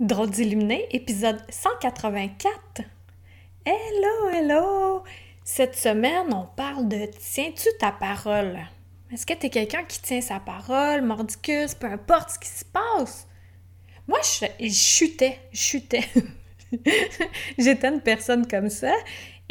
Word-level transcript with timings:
Drôle 0.00 0.30
d'illuminé, 0.30 0.88
épisode 0.90 1.38
184. 1.50 2.80
Hello, 3.66 4.30
hello! 4.32 5.04
Cette 5.44 5.76
semaine, 5.76 6.32
on 6.32 6.46
parle 6.56 6.88
de 6.88 7.06
tiens-tu 7.20 7.68
ta 7.78 7.92
parole? 7.92 8.58
Est-ce 9.12 9.26
que 9.26 9.34
tu 9.34 9.46
es 9.46 9.50
quelqu'un 9.50 9.84
qui 9.84 10.00
tient 10.00 10.22
sa 10.22 10.40
parole, 10.40 11.02
mordicus, 11.02 11.74
peu 11.74 11.88
importe 11.88 12.30
ce 12.30 12.38
qui 12.38 12.48
se 12.48 12.64
passe? 12.64 13.28
Moi, 14.08 14.18
je, 14.22 14.68
chutais, 14.70 15.38
je 15.52 15.60
chutais. 15.60 16.08
J'étais 17.58 17.88
une 17.88 18.00
personne 18.00 18.48
comme 18.48 18.70
ça. 18.70 18.94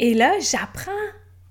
Et 0.00 0.12
là, 0.12 0.40
j'apprends, 0.40 0.90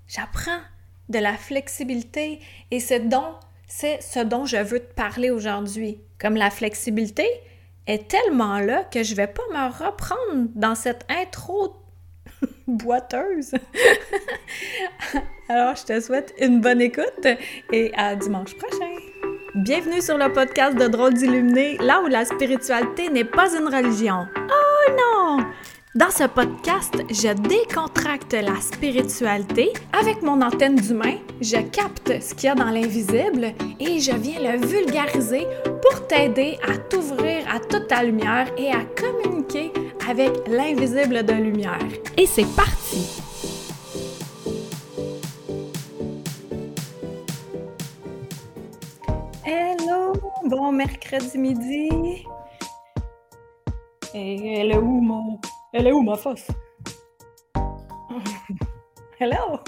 j'apprends 0.06 0.62
de 1.08 1.18
la 1.18 1.38
flexibilité. 1.38 2.42
Et 2.72 2.82
c'est 2.82 3.08
dont, 3.08 3.36
c'est 3.68 4.02
ce 4.02 4.20
dont 4.20 4.46
je 4.46 4.58
veux 4.58 4.82
te 4.82 4.94
parler 4.94 5.32
aujourd'hui. 5.32 6.02
Comme 6.20 6.36
la 6.36 6.52
flexibilité, 6.52 7.26
est 7.88 8.08
tellement 8.08 8.60
là 8.60 8.84
que 8.84 9.04
je 9.04 9.16
vais 9.16 9.28
pas 9.28 9.44
me 9.52 9.86
reprendre 9.86 10.50
dans 10.56 10.76
cette 10.76 11.06
intro 11.10 11.76
boiteuse. 12.68 13.52
Alors, 15.50 15.76
je 15.76 15.86
te 15.86 16.00
souhaite 16.00 16.34
une 16.40 16.62
bonne 16.62 16.82
écoute 16.82 17.28
et 17.72 17.92
à 17.96 18.16
dimanche 18.16 18.56
prochain. 18.56 18.96
Bienvenue 19.56 20.02
sur 20.02 20.18
le 20.18 20.32
podcast 20.32 20.78
de 20.78 20.88
Drôles 20.88 21.14
d'illuminés, 21.14 21.78
là 21.80 22.02
où 22.02 22.08
la 22.08 22.24
spiritualité 22.24 23.10
n'est 23.10 23.26
pas 23.26 23.54
une 23.54 23.68
religion. 23.68 24.26
Oh 24.38 24.92
non! 24.92 25.46
Dans 25.94 26.10
ce 26.10 26.24
podcast, 26.24 26.94
je 27.10 27.34
décontracte 27.34 28.32
la 28.32 28.62
spiritualité. 28.62 29.74
Avec 29.92 30.22
mon 30.22 30.42
antenne 30.42 30.78
d'humain, 30.78 31.18
je 31.42 31.58
capte 31.58 32.22
ce 32.22 32.34
qu'il 32.34 32.46
y 32.46 32.50
a 32.50 32.56
dans 32.56 32.70
l'invisible 32.70 33.54
et 33.78 34.00
je 34.00 34.14
viens 34.14 34.40
le 34.40 34.66
vulgariser 34.66 35.46
pour 35.82 36.08
t'aider 36.08 36.58
à 36.66 36.78
t'ouvrir 36.78 37.44
à 37.54 37.60
toute 37.60 37.90
ta 37.90 38.04
lumière 38.04 38.48
et 38.58 38.72
à 38.72 38.86
communiquer 38.86 39.74
avec 40.10 40.32
l'invisible 40.48 41.26
de 41.26 41.34
lumière. 41.34 41.78
Et 42.16 42.26
c'est 42.26 42.48
parti! 42.56 43.22
Hello! 49.46 50.14
Bon 50.46 50.72
mercredi 50.72 51.38
midi! 51.38 52.26
Et 54.14 54.74
où 54.78 55.02
mon 55.02 55.40
elle 55.74 55.88
est 55.88 55.92
où 55.92 56.02
ma 56.02 56.16
fosse? 56.16 56.48
Hello! 59.20 59.60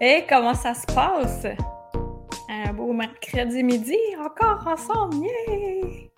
Et 0.00 0.24
comment 0.28 0.54
ça 0.54 0.74
se 0.74 0.86
passe? 0.86 1.46
Un 2.48 2.72
beau 2.72 2.92
mercredi 2.92 3.62
midi, 3.62 3.96
encore 4.18 4.66
ensemble, 4.66 5.16
yeah! 5.16 6.08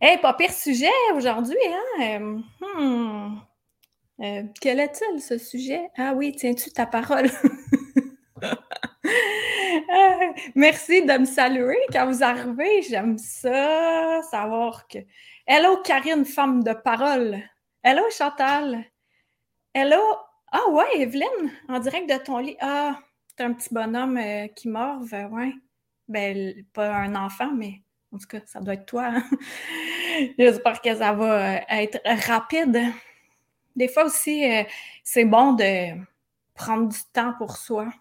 Hey, 0.00 0.18
pas 0.18 0.34
pire 0.34 0.52
sujet 0.52 0.90
aujourd'hui, 1.14 1.56
hein? 1.66 2.02
Euh, 2.02 2.38
hmm. 2.60 3.38
euh, 4.22 4.42
quel 4.60 4.80
est-il, 4.80 5.20
ce 5.20 5.38
sujet? 5.38 5.90
Ah 5.96 6.12
oui, 6.14 6.32
tiens-tu 6.36 6.70
ta 6.70 6.86
parole? 6.86 7.30
Euh, 9.74 10.32
merci 10.54 11.04
de 11.04 11.18
me 11.18 11.24
saluer 11.24 11.78
quand 11.92 12.06
vous 12.06 12.22
arrivez. 12.22 12.82
J'aime 12.82 13.18
ça, 13.18 14.20
savoir 14.30 14.86
que 14.88 14.98
Hello, 15.46 15.82
Karine, 15.82 16.24
femme 16.24 16.64
de 16.64 16.72
parole. 16.72 17.36
Hello, 17.82 18.02
Chantal. 18.10 18.82
Hello. 19.74 20.00
Ah 20.50 20.70
ouais, 20.70 21.02
Evelyne, 21.02 21.52
en 21.68 21.80
direct 21.80 22.08
de 22.08 22.16
ton 22.16 22.38
lit. 22.38 22.56
Ah, 22.62 22.98
c'est 23.28 23.44
un 23.44 23.52
petit 23.52 23.68
bonhomme 23.70 24.16
euh, 24.16 24.46
qui 24.48 24.70
morve, 24.70 25.12
ouais. 25.12 25.52
Ben, 26.08 26.64
pas 26.72 26.94
un 26.94 27.14
enfant, 27.14 27.52
mais 27.52 27.82
en 28.10 28.16
tout 28.16 28.26
cas, 28.26 28.40
ça 28.46 28.60
doit 28.60 28.72
être 28.72 28.86
toi. 28.86 29.10
Hein. 29.16 29.22
J'espère 30.38 30.80
que 30.80 30.94
ça 30.94 31.12
va 31.12 31.56
euh, 31.56 31.60
être 31.68 32.00
rapide. 32.26 32.80
Des 33.76 33.88
fois 33.88 34.04
aussi, 34.06 34.50
euh, 34.50 34.62
c'est 35.02 35.26
bon 35.26 35.52
de 35.52 35.90
prendre 36.54 36.88
du 36.88 36.98
temps 37.12 37.34
pour 37.36 37.58
soi. 37.58 37.92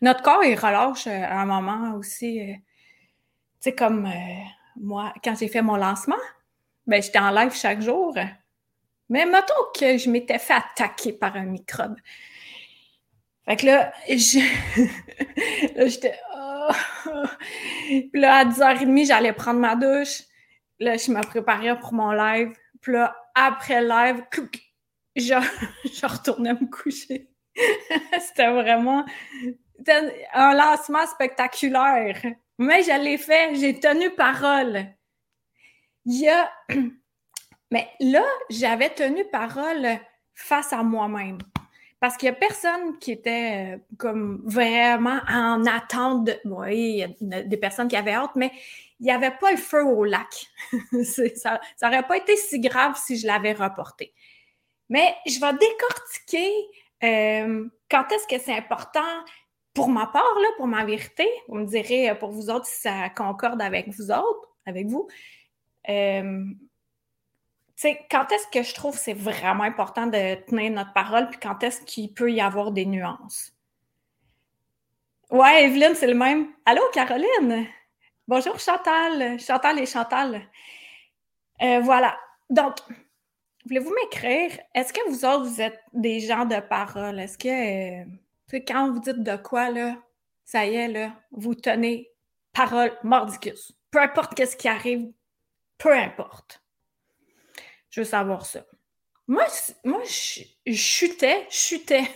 notre 0.00 0.22
corps, 0.22 0.44
il 0.44 0.54
relâche 0.54 1.08
à 1.08 1.40
un 1.40 1.46
moment 1.46 1.94
aussi. 1.96 2.40
tu 2.46 2.62
sais, 3.58 3.74
comme 3.74 4.08
moi, 4.76 5.12
quand 5.24 5.34
j'ai 5.34 5.48
fait 5.48 5.62
mon 5.62 5.74
lancement, 5.74 6.14
ben, 6.88 7.02
j'étais 7.02 7.18
en 7.18 7.30
live 7.30 7.54
chaque 7.54 7.82
jour. 7.82 8.14
Mais 9.08 9.26
mettons 9.26 9.54
que 9.78 9.96
je 9.96 10.10
m'étais 10.10 10.38
fait 10.38 10.54
attaquer 10.54 11.12
par 11.12 11.36
un 11.36 11.44
microbe. 11.44 11.96
Fait 13.44 13.56
que 13.56 13.66
là, 13.66 13.92
j'étais. 14.08 16.18
Oh. 16.34 16.70
Puis 17.86 18.20
là, 18.20 18.36
à 18.36 18.44
10h30, 18.44 19.06
j'allais 19.06 19.32
prendre 19.32 19.60
ma 19.60 19.76
douche. 19.76 20.22
Là, 20.80 20.96
je 20.96 21.10
me 21.10 21.22
préparais 21.22 21.78
pour 21.78 21.92
mon 21.92 22.12
live. 22.12 22.52
Puis 22.80 22.92
là, 22.92 23.16
après 23.34 23.80
le 23.80 23.88
live, 23.88 24.24
je, 25.16 25.24
je 25.84 26.06
retournais 26.06 26.54
me 26.54 26.66
coucher. 26.66 27.30
C'était 28.20 28.50
vraiment 28.50 29.04
un 30.34 30.54
lancement 30.54 31.06
spectaculaire. 31.06 32.20
Mais 32.58 32.82
je 32.82 33.02
l'ai 33.02 33.18
fait, 33.18 33.54
j'ai 33.54 33.78
tenu 33.78 34.10
parole. 34.10 34.86
Il 36.06 36.20
y 36.20 36.28
a. 36.28 36.50
Mais 37.70 37.88
là, 38.00 38.24
j'avais 38.48 38.90
tenu 38.90 39.24
parole 39.30 39.86
face 40.34 40.72
à 40.72 40.82
moi-même. 40.82 41.38
Parce 42.00 42.16
qu'il 42.16 42.30
n'y 42.30 42.36
a 42.36 42.38
personne 42.38 42.98
qui 42.98 43.10
était 43.10 43.74
euh, 43.74 43.78
comme 43.98 44.40
vraiment 44.44 45.20
en 45.28 45.66
attente 45.66 46.24
de. 46.24 46.40
Oui, 46.44 47.04
il 47.20 47.28
y 47.28 47.34
a 47.34 47.42
des 47.42 47.56
personnes 47.56 47.88
qui 47.88 47.96
avaient 47.96 48.12
hâte, 48.12 48.36
mais 48.36 48.52
il 49.00 49.04
n'y 49.06 49.10
avait 49.10 49.32
pas 49.32 49.50
le 49.50 49.56
feu 49.56 49.82
au 49.84 50.04
lac. 50.04 50.46
ça 51.02 51.60
n'aurait 51.82 52.06
pas 52.06 52.16
été 52.16 52.36
si 52.36 52.60
grave 52.60 52.96
si 52.96 53.18
je 53.18 53.26
l'avais 53.26 53.52
reporté. 53.52 54.14
Mais 54.88 55.16
je 55.26 55.40
vais 55.40 55.52
décortiquer 55.52 56.52
euh, 57.02 57.68
quand 57.90 58.04
est-ce 58.12 58.26
que 58.28 58.40
c'est 58.40 58.56
important 58.56 59.24
pour 59.74 59.88
ma 59.88 60.06
part, 60.06 60.38
là, 60.40 60.48
pour 60.56 60.68
ma 60.68 60.84
vérité. 60.84 61.28
Vous 61.48 61.56
me 61.56 61.66
direz 61.66 62.16
pour 62.18 62.30
vous 62.30 62.48
autres 62.48 62.66
si 62.66 62.82
ça 62.82 63.08
concorde 63.10 63.60
avec 63.60 63.88
vous 63.88 64.10
autres, 64.10 64.48
avec 64.66 64.86
vous. 64.86 65.08
Euh, 65.88 66.44
quand 68.10 68.32
est-ce 68.32 68.46
que 68.48 68.62
je 68.62 68.74
trouve 68.74 68.94
que 68.94 69.00
c'est 69.00 69.12
vraiment 69.12 69.64
important 69.64 70.06
de 70.06 70.34
tenir 70.46 70.72
notre 70.72 70.92
parole, 70.92 71.28
puis 71.28 71.38
quand 71.40 71.62
est-ce 71.62 71.80
qu'il 71.82 72.12
peut 72.12 72.32
y 72.32 72.40
avoir 72.40 72.72
des 72.72 72.86
nuances? 72.86 73.52
Ouais, 75.30 75.64
Evelyne, 75.64 75.94
c'est 75.94 76.06
le 76.06 76.14
même. 76.14 76.48
Allô, 76.64 76.82
Caroline? 76.92 77.66
Bonjour, 78.26 78.58
Chantal. 78.58 79.38
Chantal 79.38 79.78
et 79.78 79.86
Chantal. 79.86 80.42
Euh, 81.62 81.80
voilà. 81.80 82.18
Donc, 82.50 82.76
voulez-vous 83.66 83.94
m'écrire? 83.94 84.58
Est-ce 84.74 84.92
que 84.92 85.08
vous 85.08 85.24
autres, 85.24 85.44
vous 85.44 85.60
êtes 85.60 85.80
des 85.92 86.20
gens 86.20 86.46
de 86.46 86.60
parole? 86.60 87.20
Est-ce 87.20 87.38
que, 87.38 88.02
euh, 88.02 88.60
quand 88.66 88.90
vous 88.90 89.00
dites 89.00 89.22
de 89.22 89.36
quoi, 89.36 89.70
là, 89.70 89.96
ça 90.44 90.66
y 90.66 90.74
est, 90.74 90.88
là, 90.88 91.12
vous 91.30 91.54
tenez 91.54 92.10
parole 92.52 92.92
mordicus. 93.02 93.72
Peu 93.90 94.00
importe 94.00 94.34
qu'est-ce 94.34 94.56
qui 94.56 94.68
arrive, 94.68 95.12
peu 95.78 95.92
importe. 95.92 96.62
Je 97.90 98.00
veux 98.00 98.06
savoir 98.06 98.44
ça. 98.44 98.64
Moi, 99.26 99.44
moi 99.84 100.02
je, 100.04 100.72
chutais, 100.72 101.46
chutais. 101.50 102.08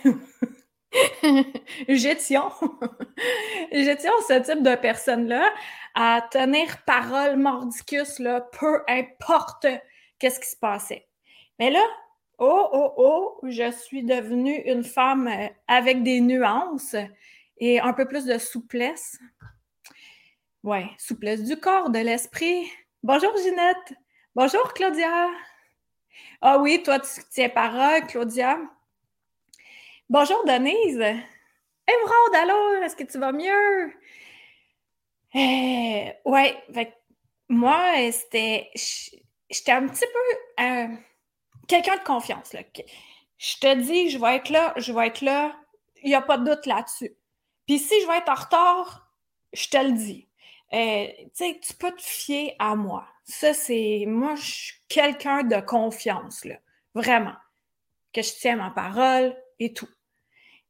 J'étions. 1.87 2.51
J'étais 3.71 4.09
ce 4.27 4.41
type 4.41 4.63
de 4.63 4.75
personne-là 4.75 5.51
à 5.95 6.27
tenir 6.31 6.83
parole 6.85 7.37
mordicus, 7.37 8.19
là, 8.19 8.41
peu 8.41 8.83
importe 8.87 9.67
qu'est-ce 10.19 10.39
qui 10.39 10.49
se 10.49 10.57
passait. 10.57 11.07
Mais 11.59 11.69
là, 11.69 11.83
oh, 12.39 12.69
oh, 12.71 12.93
oh, 12.97 13.39
je 13.43 13.71
suis 13.71 14.03
devenue 14.03 14.61
une 14.65 14.83
femme 14.83 15.27
euh, 15.27 15.47
avec 15.67 16.03
des 16.03 16.19
nuances 16.19 16.95
et 17.57 17.79
un 17.79 17.93
peu 17.93 18.07
plus 18.07 18.25
de 18.25 18.37
souplesse. 18.37 19.19
Ouais, 20.63 20.89
souplesse 20.97 21.43
du 21.43 21.57
corps, 21.57 21.89
de 21.89 21.99
l'esprit, 21.99 22.65
Bonjour 23.03 23.35
Ginette. 23.35 23.97
Bonjour 24.33 24.73
Claudia. 24.73 25.27
Ah 26.39 26.57
oui, 26.57 26.81
toi 26.83 27.01
tu 27.01 27.09
tiens 27.31 27.49
parole, 27.49 28.07
Claudia. 28.07 28.57
Bonjour 30.09 30.41
Denise. 30.45 31.01
Émeraude, 31.01 32.35
allô, 32.35 32.81
est-ce 32.81 32.95
que 32.95 33.03
tu 33.03 33.19
vas 33.19 33.33
mieux? 33.33 33.93
Euh, 35.35 36.13
ouais, 36.23 36.63
moi, 37.49 38.09
c'était. 38.13 38.71
J'étais 39.49 39.73
un 39.73 39.85
petit 39.89 40.05
peu 40.05 40.63
euh, 40.63 40.87
quelqu'un 41.67 41.97
de 41.97 42.03
confiance. 42.03 42.55
Je 43.37 43.57
te 43.59 43.75
dis, 43.81 44.11
je 44.11 44.17
vais 44.17 44.37
être 44.37 44.49
là, 44.49 44.73
je 44.77 44.93
vais 44.93 45.07
être 45.07 45.19
là. 45.19 45.53
Il 46.03 46.07
n'y 46.07 46.15
a 46.15 46.21
pas 46.21 46.37
de 46.37 46.45
doute 46.45 46.65
là-dessus. 46.65 47.17
Puis 47.67 47.79
si 47.79 47.99
je 48.01 48.07
vais 48.07 48.19
être 48.19 48.29
en 48.29 48.35
retard, 48.35 49.11
je 49.51 49.67
te 49.67 49.77
le 49.77 49.91
dis. 49.91 50.29
Euh, 50.73 51.07
tu 51.37 51.73
peux 51.79 51.91
te 51.91 52.01
fier 52.01 52.55
à 52.59 52.75
moi. 52.75 53.05
Ça, 53.25 53.53
c'est. 53.53 54.05
Moi, 54.07 54.35
je 54.35 54.41
suis 54.41 54.73
quelqu'un 54.89 55.43
de 55.43 55.59
confiance, 55.61 56.45
là. 56.45 56.55
Vraiment. 56.95 57.35
Que 58.13 58.21
je 58.21 58.33
tiens 58.39 58.55
ma 58.55 58.71
parole 58.71 59.35
et 59.59 59.73
tout. 59.73 59.89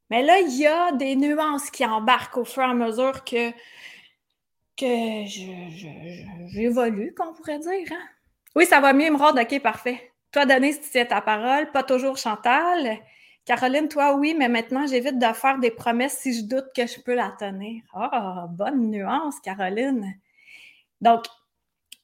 Mais 0.10 0.22
là, 0.22 0.40
il 0.40 0.56
y 0.58 0.68
a 0.68 0.92
des 0.92 1.16
nuances 1.16 1.72
qui 1.72 1.86
embarquent 1.86 2.38
au 2.38 2.46
fur 2.46 2.64
et 2.64 2.68
à 2.68 2.74
mesure 2.74 3.24
que, 3.24 3.52
que 4.78 5.26
j'évolue, 6.52 7.14
qu'on 7.16 7.34
pourrait 7.34 7.60
dire. 7.60 7.88
Hein? 7.92 8.08
Oui, 8.56 8.66
ça 8.66 8.80
va 8.80 8.94
mieux, 8.94 9.08
Émeraude. 9.08 9.40
OK, 9.40 9.60
parfait. 9.62 10.12
Toi, 10.32 10.46
Denise, 10.46 10.82
tu 10.82 10.90
tiens 10.90 11.06
ta 11.06 11.22
parole. 11.22 11.72
Pas 11.72 11.84
toujours 11.84 12.18
Chantal. 12.18 13.00
Caroline, 13.46 13.90
toi, 13.90 14.16
oui, 14.16 14.36
mais 14.38 14.48
maintenant, 14.48 14.88
j'évite 14.88 15.20
de 15.20 15.34
faire 15.34 15.60
des 15.60 15.72
promesses 15.72 16.18
si 16.18 16.34
je 16.34 16.44
doute 16.44 16.68
que 16.76 16.88
je 16.88 17.02
peux 17.02 17.14
la 17.14 17.32
tenir. 17.38 17.84
Ah, 17.94 18.48
bonne 18.50 18.90
nuance, 18.90 19.40
Caroline. 19.42 20.14
Donc, 21.02 21.26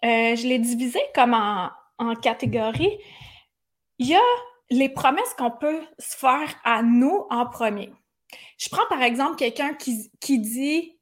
euh, 0.04 0.36
je 0.36 0.48
l'ai 0.48 0.60
divisé 0.60 1.00
comme 1.16 1.34
en, 1.34 2.16
catégories. 2.16 2.98
Il 4.00 4.08
y 4.08 4.16
a 4.16 4.22
les 4.70 4.90
promesses 4.90 5.34
qu'on 5.38 5.52
peut 5.52 5.82
se 5.98 6.18
faire 6.18 6.56
à 6.64 6.84
nous 6.84 7.26
en 7.30 7.46
premier. 7.46 7.92
Je 8.58 8.70
prends 8.70 8.86
par 8.90 9.02
exemple 9.02 9.36
quelqu'un 9.38 9.74
qui, 9.74 10.12
qui 10.20 10.40
dit 10.40 10.98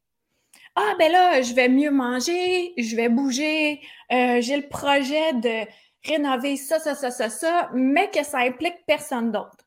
Ah, 0.75 0.93
ben 0.99 1.11
là, 1.11 1.41
je 1.41 1.53
vais 1.53 1.69
mieux 1.69 1.91
manger, 1.91 2.73
je 2.77 2.95
vais 2.95 3.09
bouger, 3.09 3.81
euh, 4.11 4.41
j'ai 4.41 4.57
le 4.57 4.67
projet 4.69 5.33
de 5.33 5.67
rénover 6.03 6.57
ça, 6.57 6.79
ça, 6.79 6.95
ça, 6.95 7.11
ça, 7.11 7.29
ça, 7.29 7.69
mais 7.73 8.09
que 8.11 8.23
ça 8.23 8.39
implique 8.39 8.85
personne 8.85 9.31
d'autre. 9.31 9.66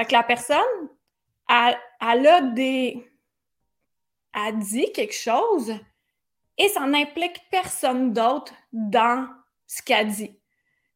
Fait 0.00 0.06
que 0.06 0.12
la 0.12 0.22
personne, 0.22 0.88
elle, 1.46 2.26
a 4.32 4.52
dit 4.52 4.92
quelque 4.92 5.14
chose 5.14 5.74
et 6.56 6.68
ça 6.68 6.86
n'implique 6.86 7.42
personne 7.50 8.14
d'autre 8.14 8.54
dans 8.72 9.28
ce 9.66 9.82
qu'elle 9.82 10.08
dit. 10.08 10.38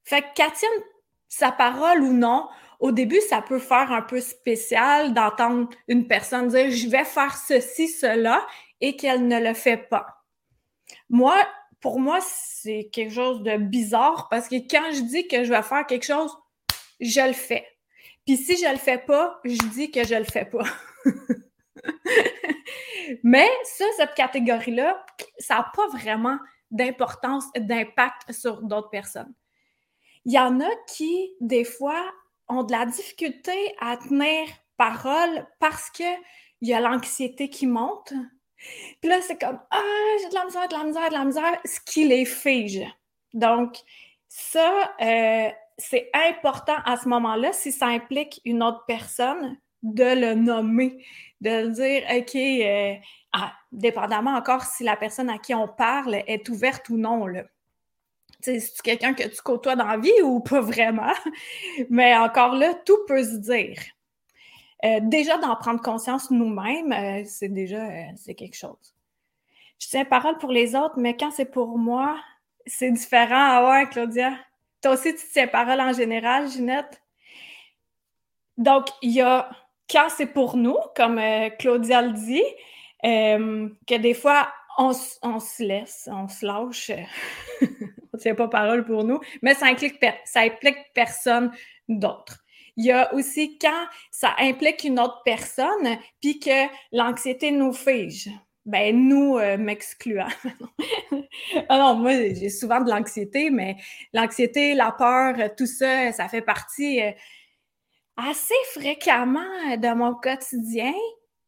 Fait 0.04 0.22
que 0.22 0.32
qu'elle 0.34 0.52
tienne 0.52 0.70
sa 1.28 1.52
parole 1.52 2.00
ou 2.00 2.14
non, 2.14 2.48
au 2.80 2.92
début, 2.92 3.20
ça 3.20 3.42
peut 3.42 3.58
faire 3.58 3.92
un 3.92 4.00
peu 4.00 4.22
spécial 4.22 5.12
d'entendre 5.12 5.68
une 5.86 6.06
personne 6.06 6.48
dire 6.48 6.70
je 6.70 6.88
vais 6.88 7.04
faire 7.04 7.36
ceci, 7.36 7.88
cela 7.88 8.46
et 8.80 8.96
qu'elle 8.96 9.28
ne 9.28 9.38
le 9.38 9.52
fait 9.52 9.76
pas. 9.76 10.24
Moi, 11.10 11.36
pour 11.82 12.00
moi, 12.00 12.20
c'est 12.22 12.88
quelque 12.90 13.12
chose 13.12 13.42
de 13.42 13.58
bizarre 13.58 14.30
parce 14.30 14.48
que 14.48 14.56
quand 14.56 14.92
je 14.94 15.02
dis 15.02 15.28
que 15.28 15.44
je 15.44 15.50
vais 15.50 15.62
faire 15.62 15.84
quelque 15.84 16.06
chose, 16.06 16.34
je 17.00 17.20
le 17.20 17.34
fais. 17.34 17.73
Puis 18.26 18.36
si 18.36 18.56
je 18.56 18.70
le 18.70 18.78
fais 18.78 18.98
pas, 18.98 19.40
je 19.44 19.68
dis 19.68 19.90
que 19.90 20.04
je 20.04 20.14
le 20.14 20.24
fais 20.24 20.46
pas. 20.46 20.64
Mais 23.22 23.48
ça, 23.64 23.84
cette 23.96 24.14
catégorie-là, 24.14 25.04
ça 25.38 25.56
n'a 25.56 25.70
pas 25.74 25.86
vraiment 25.88 26.38
d'importance, 26.70 27.44
d'impact 27.56 28.32
sur 28.32 28.62
d'autres 28.62 28.90
personnes. 28.90 29.32
Il 30.24 30.32
y 30.32 30.38
en 30.38 30.60
a 30.60 30.68
qui, 30.88 31.34
des 31.40 31.64
fois, 31.64 32.02
ont 32.48 32.62
de 32.62 32.72
la 32.72 32.86
difficulté 32.86 33.74
à 33.80 33.96
tenir 33.96 34.48
parole 34.76 35.46
parce 35.60 35.90
qu'il 35.90 36.06
y 36.62 36.72
a 36.72 36.80
l'anxiété 36.80 37.50
qui 37.50 37.66
monte. 37.66 38.12
Puis 39.00 39.10
là, 39.10 39.20
c'est 39.20 39.38
comme 39.38 39.60
Ah, 39.70 40.16
j'ai 40.22 40.28
de 40.30 40.34
la 40.34 40.44
misère, 40.46 40.68
de 40.68 40.74
la 40.74 40.84
misère, 40.84 41.08
de 41.08 41.14
la 41.14 41.24
misère, 41.24 41.60
ce 41.64 41.80
qui 41.80 42.08
les 42.08 42.24
fige. 42.24 42.82
Donc, 43.34 43.76
ça, 44.28 44.94
euh, 45.00 45.50
c'est 45.78 46.10
important 46.14 46.76
à 46.84 46.96
ce 46.96 47.08
moment-là, 47.08 47.52
si 47.52 47.72
ça 47.72 47.86
implique 47.86 48.40
une 48.44 48.62
autre 48.62 48.84
personne, 48.86 49.56
de 49.84 50.18
le 50.18 50.34
nommer, 50.34 51.04
de 51.42 51.68
dire, 51.68 52.02
OK, 52.16 52.34
euh, 52.34 52.94
ah, 53.32 53.52
dépendamment 53.70 54.34
encore 54.34 54.64
si 54.64 54.82
la 54.82 54.96
personne 54.96 55.28
à 55.28 55.38
qui 55.38 55.54
on 55.54 55.68
parle 55.68 56.14
est 56.26 56.48
ouverte 56.48 56.88
ou 56.88 56.96
non. 56.96 57.26
Là. 57.26 57.44
C'est 58.40 58.62
quelqu'un 58.82 59.14
que 59.14 59.28
tu 59.28 59.42
côtoies 59.42 59.76
dans 59.76 59.86
la 59.86 59.98
vie 59.98 60.22
ou 60.22 60.40
pas 60.40 60.60
vraiment? 60.60 61.12
Mais 61.90 62.16
encore 62.16 62.54
là, 62.54 62.74
tout 62.86 62.98
peut 63.06 63.22
se 63.22 63.36
dire. 63.36 63.78
Euh, 64.84 65.00
déjà, 65.02 65.38
d'en 65.38 65.54
prendre 65.56 65.80
conscience 65.80 66.30
nous-mêmes, 66.30 66.92
euh, 66.92 67.22
c'est 67.26 67.48
déjà 67.48 67.86
c'est 68.16 68.34
quelque 68.34 68.56
chose. 68.56 68.94
Je 69.78 69.88
tiens 69.88 70.04
parole 70.04 70.38
pour 70.38 70.50
les 70.50 70.74
autres, 70.74 70.98
mais 70.98 71.16
quand 71.16 71.30
c'est 71.30 71.44
pour 71.46 71.78
moi, 71.78 72.18
c'est 72.66 72.90
différent. 72.90 73.34
Ah 73.34 73.70
ouais, 73.70 73.88
Claudia? 73.88 74.34
Toi 74.84 74.92
aussi, 74.92 75.14
tu 75.14 75.24
tiens 75.32 75.46
parole 75.46 75.80
en 75.80 75.94
général, 75.94 76.46
Ginette? 76.46 77.00
Donc, 78.58 78.84
il 79.00 79.12
y 79.12 79.22
a 79.22 79.48
quand 79.90 80.08
c'est 80.10 80.26
pour 80.26 80.58
nous, 80.58 80.76
comme 80.94 81.18
euh, 81.18 81.48
Claudia 81.58 82.02
le 82.02 82.12
dit, 82.12 82.44
euh, 83.06 83.70
que 83.86 83.94
des 83.94 84.12
fois, 84.12 84.52
on, 84.76 84.92
se 84.92 85.62
laisse, 85.62 86.06
on 86.12 86.28
se 86.28 86.44
lâche, 86.44 86.90
on 87.62 87.66
ne 88.12 88.18
tient 88.18 88.34
pas 88.34 88.48
parole 88.48 88.84
pour 88.84 89.04
nous, 89.04 89.20
mais 89.40 89.54
ça 89.54 89.68
implique, 89.68 90.04
ça 90.26 90.40
implique 90.40 90.76
personne 90.92 91.50
d'autre. 91.88 92.44
Il 92.76 92.84
y 92.84 92.92
a 92.92 93.14
aussi 93.14 93.56
quand 93.58 93.86
ça 94.10 94.34
implique 94.38 94.84
une 94.84 95.00
autre 95.00 95.22
personne, 95.24 95.96
puis 96.20 96.40
que 96.40 96.66
l'anxiété 96.92 97.52
nous 97.52 97.72
fige. 97.72 98.28
Ben, 98.66 99.08
nous, 99.08 99.36
euh, 99.36 99.58
m'excluant. 99.58 100.28
ah 101.68 101.78
non, 101.78 101.96
moi, 101.96 102.12
j'ai 102.12 102.48
souvent 102.48 102.80
de 102.80 102.90
l'anxiété, 102.90 103.50
mais 103.50 103.76
l'anxiété, 104.12 104.74
la 104.74 104.92
peur, 104.92 105.34
tout 105.56 105.66
ça, 105.66 106.12
ça 106.12 106.28
fait 106.28 106.40
partie 106.40 107.00
assez 108.16 108.54
fréquemment 108.72 109.76
de 109.76 109.94
mon 109.94 110.14
quotidien, 110.14 110.94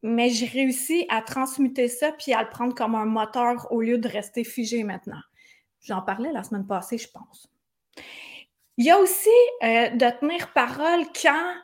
mais 0.02 0.30
j'ai 0.30 0.46
réussi 0.46 1.06
à 1.08 1.22
transmuter 1.22 1.88
ça 1.88 2.12
puis 2.12 2.32
à 2.32 2.42
le 2.42 2.48
prendre 2.48 2.74
comme 2.74 2.94
un 2.94 3.06
moteur 3.06 3.66
au 3.70 3.80
lieu 3.80 3.98
de 3.98 4.08
rester 4.08 4.44
figé 4.44 4.84
maintenant. 4.84 5.20
J'en 5.80 6.02
parlais 6.02 6.32
la 6.32 6.42
semaine 6.42 6.66
passée, 6.66 6.98
je 6.98 7.08
pense. 7.08 7.50
Il 8.76 8.84
y 8.84 8.90
a 8.90 8.98
aussi 8.98 9.28
euh, 9.62 9.90
de 9.90 10.18
tenir 10.20 10.52
parole 10.52 11.06
quand 11.20 11.54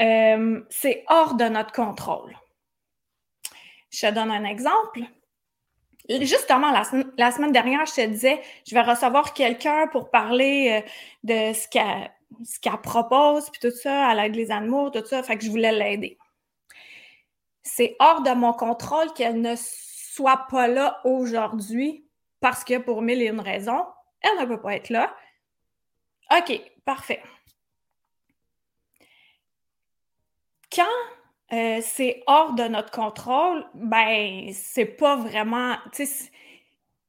euh, 0.00 0.60
c'est 0.68 1.04
hors 1.08 1.34
de 1.34 1.44
notre 1.44 1.72
contrôle. 1.72 2.36
Je 3.98 4.06
te 4.06 4.14
donne 4.14 4.30
un 4.30 4.44
exemple. 4.44 5.00
Justement, 6.08 6.70
la, 6.70 6.84
semaine 6.84 7.52
dernière, 7.52 7.84
je 7.84 7.94
te 7.94 8.06
disais, 8.06 8.40
je 8.64 8.74
vais 8.74 8.82
recevoir 8.82 9.34
quelqu'un 9.34 9.88
pour 9.88 10.10
parler 10.10 10.84
euh, 10.84 10.88
de 11.24 11.52
ce 11.52 11.68
qu'elle 11.68 12.80
propose, 12.80 13.50
puis 13.50 13.60
tout 13.60 13.76
ça, 13.76 14.12
elle 14.12 14.20
aide 14.20 14.36
les 14.36 14.52
animaux, 14.52 14.90
tout 14.90 15.04
ça, 15.04 15.22
fait 15.24 15.36
que 15.36 15.44
je 15.44 15.50
voulais 15.50 15.72
l'aider. 15.72 16.16
C'est 17.62 17.96
hors 17.98 18.22
de 18.22 18.30
mon 18.30 18.52
contrôle 18.52 19.12
qu'elle 19.14 19.40
ne 19.40 19.54
soit 19.56 20.46
pas 20.48 20.68
là 20.68 21.00
aujourd'hui 21.04 22.06
parce 22.40 22.62
que 22.62 22.78
pour 22.78 23.02
mille 23.02 23.20
et 23.20 23.26
une 23.26 23.40
raisons, 23.40 23.84
elle 24.20 24.38
ne 24.38 24.44
peut 24.44 24.60
pas 24.60 24.76
être 24.76 24.90
là. 24.90 25.12
OK, 26.30 26.60
parfait. 26.84 27.22
Quand 30.72 30.84
euh, 31.52 31.80
c'est 31.82 32.22
hors 32.26 32.54
de 32.54 32.64
notre 32.64 32.90
contrôle, 32.90 33.64
ben, 33.74 34.50
c'est 34.52 34.84
pas 34.84 35.16
vraiment 35.16 35.76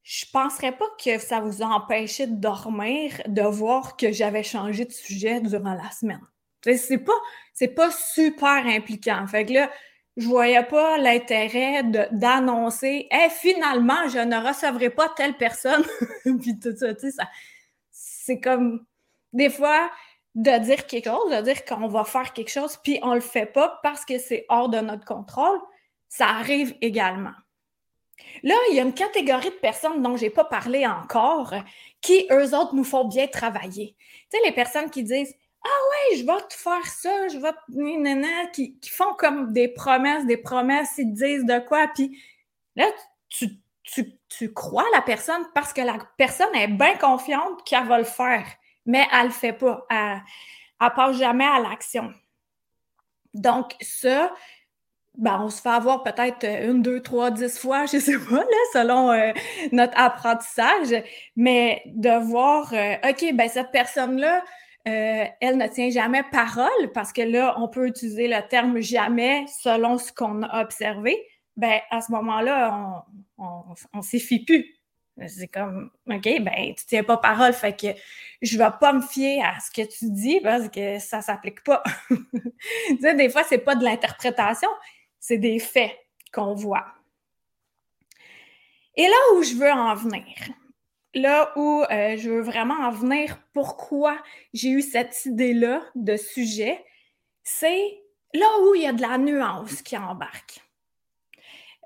je 0.10 0.26
penserais 0.34 0.72
pas 0.72 0.88
que 1.04 1.20
ça 1.20 1.40
vous 1.40 1.62
a 1.62 1.68
empêché 1.68 2.26
de 2.26 2.36
dormir, 2.36 3.22
de 3.28 3.44
voir 3.44 3.96
que 3.96 4.12
j'avais 4.12 4.42
changé 4.42 4.86
de 4.86 4.92
sujet 4.92 5.40
durant 5.40 5.76
la 5.76 5.92
semaine. 5.92 6.22
C'est 6.64 6.98
pas, 6.98 7.14
c'est 7.54 7.68
pas 7.68 7.92
super 7.92 8.66
impliquant. 8.66 9.28
Fait 9.28 9.46
que 9.46 9.54
là, 9.54 9.70
je 10.18 10.28
voyais 10.28 10.64
pas 10.64 10.98
l'intérêt 10.98 11.84
d'annoncer 12.12 13.08
hey, 13.12 13.30
finalement, 13.30 14.08
je 14.08 14.18
ne 14.18 14.36
recevrai 14.36 14.90
pas 14.90 15.10
telle 15.16 15.38
personne. 15.38 15.84
Puis 16.42 16.60
tout 16.60 16.76
ça, 16.76 16.94
tu 16.96 17.02
sais, 17.02 17.12
ça, 17.12 17.30
c'est 17.92 18.40
comme 18.40 18.86
des 19.32 19.52
fois 19.52 19.92
de 20.40 20.58
dire 20.60 20.88
quelque 20.88 21.10
chose, 21.10 21.32
de 21.32 21.42
dire 21.42 21.66
qu'on 21.66 21.88
va 21.88 22.06
faire 22.06 22.32
quelque 22.32 22.50
chose, 22.50 22.78
puis 22.82 22.98
on 23.04 23.14
le 23.14 23.20
fait 23.20 23.46
pas 23.46 23.80
parce 23.84 24.06
que 24.06 24.18
c'est 24.18 24.46
hors 24.48 24.70
de 24.70 24.80
notre 24.80 25.04
contrôle, 25.04 25.60
ça 26.08 26.28
arrive 26.28 26.76
également. 26.82 27.34
Là, 28.44 28.56
il 28.70 28.76
y 28.76 28.80
a 28.80 28.84
une 28.84 28.94
catégorie 28.94 29.50
de 29.50 29.56
personnes 29.56 30.02
dont 30.02 30.16
je 30.16 30.24
n'ai 30.24 30.30
pas 30.30 30.46
parlé 30.46 30.88
encore 30.88 31.54
qui, 32.02 32.26
eux 32.32 32.56
autres, 32.56 32.74
nous 32.74 32.86
font 32.86 33.06
bien 33.06 33.28
travailler. 33.28 33.96
Tu 34.32 34.38
sais, 34.38 34.46
les 34.46 34.54
personnes 34.54 34.90
qui 34.90 35.04
disent 35.04 35.36
Ah 35.64 35.68
ouais, 35.68 36.18
je 36.18 36.26
vais 36.26 36.48
te 36.48 36.54
faire 36.54 36.86
ça, 36.86 37.28
je 37.28 37.38
vais 37.38 37.52
te. 37.52 38.52
Qui, 38.52 38.80
qui 38.80 38.90
font 38.90 39.14
comme 39.18 39.52
des 39.52 39.68
promesses, 39.68 40.26
des 40.26 40.38
promesses, 40.38 40.94
ils 40.98 41.14
te 41.14 41.26
disent 41.26 41.46
de 41.46 41.60
quoi. 41.60 41.88
Puis 41.94 42.18
là, 42.78 42.90
tu, 43.28 43.60
tu, 43.84 44.18
tu 44.30 44.54
crois 44.54 44.86
la 44.94 45.02
personne 45.02 45.46
parce 45.54 45.74
que 45.74 45.82
la 45.82 45.98
personne 46.18 46.54
est 46.56 46.68
bien 46.68 46.96
confiante 46.96 47.64
qu'elle 47.66 47.88
va 47.88 47.98
le 47.98 48.06
faire, 48.06 48.46
mais 48.90 49.06
elle 49.14 49.28
le 49.28 49.32
fait 49.32 49.54
pas. 49.54 49.86
Elle 49.92 50.22
ne 50.82 50.90
passe 50.90 51.18
jamais 51.18 51.46
à 51.46 51.60
l'action. 51.60 52.12
Donc, 53.36 53.76
ça, 53.82 54.34
ben, 55.16 55.40
on 55.44 55.50
se 55.50 55.62
fait 55.62 55.70
avoir 55.70 56.02
peut-être 56.02 56.44
euh, 56.44 56.72
une, 56.72 56.82
deux, 56.82 57.00
trois, 57.02 57.30
dix 57.30 57.60
fois, 57.60 57.86
je 57.86 58.00
sais 58.00 58.18
pas, 58.18 58.38
là, 58.38 58.58
selon 58.74 59.12
euh, 59.12 59.32
notre 59.72 59.94
apprentissage, 59.96 61.04
mais 61.36 61.84
de 61.86 62.10
voir, 62.26 62.74
euh, 62.74 62.96
OK, 63.08 63.36
ben 63.36 63.48
cette 63.48 63.72
personne-là, 63.72 64.44
elle 64.86 65.58
ne 65.58 65.68
tient 65.68 65.92
jamais 65.92 66.24
parole, 66.32 66.92
parce 66.96 67.14
que 67.14 67.22
là, 67.22 67.54
on 67.60 67.68
peut 67.68 67.86
utiliser 67.86 68.28
le 68.28 68.42
terme 68.48 68.80
jamais 68.80 69.46
selon 69.62 70.00
ce 70.00 70.12
qu'on 70.12 70.42
a 70.42 70.64
observé, 70.64 71.16
ben 71.58 71.80
à 71.92 72.02
ce 72.02 72.12
moment-là, 72.14 73.06
on, 73.38 73.76
on, 73.94 74.02
s'y 74.02 74.20
fie 74.20 74.44
plus. 74.44 74.79
C'est 75.28 75.48
comme, 75.48 75.92
OK, 76.08 76.24
ben, 76.24 76.74
tu 76.76 76.86
tiens 76.86 77.04
pas 77.04 77.18
parole, 77.18 77.54
fait 77.54 77.76
que 77.76 77.88
je 78.42 78.58
vais 78.58 78.72
pas 78.80 78.94
me 78.94 79.02
fier 79.02 79.42
à 79.44 79.60
ce 79.60 79.72
que 79.72 79.88
tu 79.88 80.12
dis 80.12 80.40
parce 80.42 80.70
que 80.70 81.00
ça 81.00 81.22
s'applique 81.22 81.64
pas. 81.64 81.84
tu 82.10 82.98
sais, 83.02 83.16
des 83.16 83.30
fois, 83.30 83.44
c'est 83.44 83.60
pas 83.60 83.76
de 83.76 83.84
l'interprétation, 83.84 84.70
c'est 85.20 85.38
des 85.38 85.60
faits 85.60 85.98
qu'on 86.34 86.54
voit. 86.54 86.86
Et 88.96 89.04
là 89.04 89.36
où 89.36 89.44
je 89.44 89.56
veux 89.56 89.72
en 89.72 89.96
venir, 89.96 90.36
là 91.14 91.52
où 91.56 91.84
euh, 91.90 92.18
je 92.18 92.30
veux 92.30 92.42
vraiment 92.42 92.76
en 92.76 92.92
venir, 92.92 93.40
pourquoi 93.54 94.18
j'ai 94.54 94.70
eu 94.70 94.82
cette 94.82 95.26
idée-là 95.26 95.82
de 95.96 96.18
sujet, 96.18 96.84
c'est 97.44 98.00
là 98.34 98.46
où 98.62 98.76
il 98.76 98.84
y 98.84 98.88
a 98.88 98.94
de 98.94 99.02
la 99.02 99.18
nuance 99.18 99.82
qui 99.82 99.98
embarque. 99.98 100.62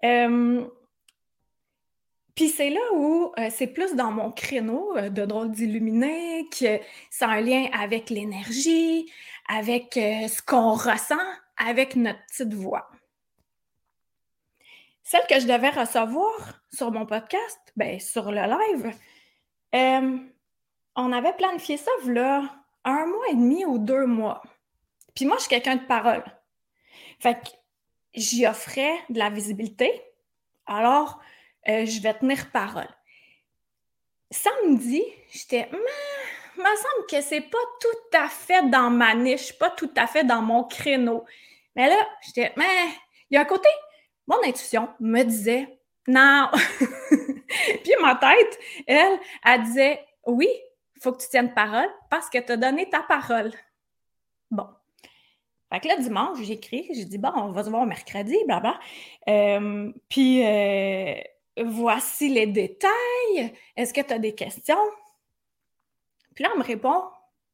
Euh, 0.04 0.66
puis 2.36 2.50
c'est 2.50 2.70
là 2.70 2.82
où 2.94 3.32
euh, 3.38 3.50
c'est 3.52 3.68
plus 3.68 3.96
dans 3.96 4.12
mon 4.12 4.32
créneau 4.32 5.00
de 5.00 5.26
drôle 5.26 5.52
d'illuminé, 5.52 6.48
que 6.50 6.80
c'est 7.10 7.26
un 7.26 7.42
lien 7.42 7.68
avec 7.74 8.10
l'énergie, 8.10 9.12
avec 9.48 9.94
ce 9.94 10.42
qu'on 10.42 10.74
ressent, 10.74 11.16
avec 11.58 11.96
notre 11.96 12.20
petite 12.28 12.54
voix. 12.54 12.90
Celle 15.04 15.28
que 15.28 15.40
je 15.40 15.46
devais 15.46 15.70
recevoir 15.70 16.62
sur 16.72 16.92
mon 16.92 17.06
podcast, 17.06 17.60
ben, 17.76 18.00
sur 18.00 18.32
le 18.32 18.42
live, 18.42 18.96
euh, 19.76 20.18
on 20.96 21.12
avait 21.12 21.34
planifié 21.34 21.78
ça 21.78 21.92
là 22.06 22.44
un 22.86 23.06
mois 23.06 23.28
et 23.32 23.36
demi 23.36 23.66
ou 23.66 23.78
deux 23.78 24.06
mois. 24.06 24.42
Puis 25.14 25.26
moi, 25.26 25.36
je 25.38 25.42
suis 25.42 25.50
quelqu'un 25.50 25.76
de 25.76 25.86
parole. 25.86 26.24
Fait 27.20 27.36
que 27.36 27.50
j'y 28.16 28.48
offrais 28.48 28.96
de 29.10 29.20
la 29.20 29.30
visibilité. 29.30 30.02
Alors, 30.66 31.20
euh, 31.70 31.86
je 31.86 32.02
vais 32.02 32.14
tenir 32.14 32.50
parole. 32.52 32.90
Samedi, 34.32 35.04
j'étais, 35.32 35.70
il 35.72 36.62
me 36.62 36.76
semble 36.76 37.08
que 37.10 37.22
c'est 37.22 37.42
pas 37.42 37.58
tout 37.80 38.18
à 38.18 38.28
fait 38.28 38.70
dans 38.70 38.90
ma 38.90 39.14
niche, 39.16 39.58
pas 39.58 39.70
tout 39.70 39.92
à 39.96 40.08
fait 40.08 40.24
dans 40.24 40.42
mon 40.42 40.64
créneau. 40.64 41.26
Mais 41.76 41.88
là, 41.88 42.08
j'étais, 42.22 42.52
mais 42.56 42.66
il 43.30 43.36
y 43.36 43.38
a 43.38 43.42
un 43.42 43.46
côté, 43.46 43.70
mon 44.28 44.38
intuition 44.44 44.90
me 45.00 45.24
disait, 45.24 45.68
non. 46.08 46.50
Puis 47.84 47.94
ma 48.02 48.16
tête, 48.16 48.60
elle, 48.88 49.20
elle 49.46 49.64
disait 49.64 50.06
Oui, 50.26 50.50
il 50.96 51.02
faut 51.02 51.12
que 51.12 51.22
tu 51.22 51.30
tiennes 51.30 51.54
parole 51.54 51.90
parce 52.10 52.30
que 52.30 52.40
tu 52.40 52.52
as 52.52 52.58
donné 52.58 52.90
ta 52.90 53.02
parole. 53.02 53.52
Bon. 54.52 54.68
Fait 55.72 55.80
que 55.80 55.88
là, 55.88 55.98
dimanche, 55.98 56.40
j'écris, 56.42 56.90
j'ai 56.94 57.06
dit 57.06 57.18
Bon, 57.18 57.32
on 57.36 57.52
va 57.52 57.64
se 57.64 57.70
voir 57.70 57.86
mercredi, 57.86 58.38
blabla. 58.46 58.80
Euh, 59.30 59.92
puis 60.10 60.46
euh, 60.46 61.16
voici 61.62 62.30
les 62.30 62.48
détails. 62.48 63.54
Est-ce 63.76 63.94
que 63.94 64.02
tu 64.02 64.14
as 64.14 64.20
des 64.20 64.36
questions? 64.36 64.78
Puis 66.34 66.44
là, 66.44 66.52
elle 66.54 66.60
me 66.60 66.64
répond, 66.64 67.04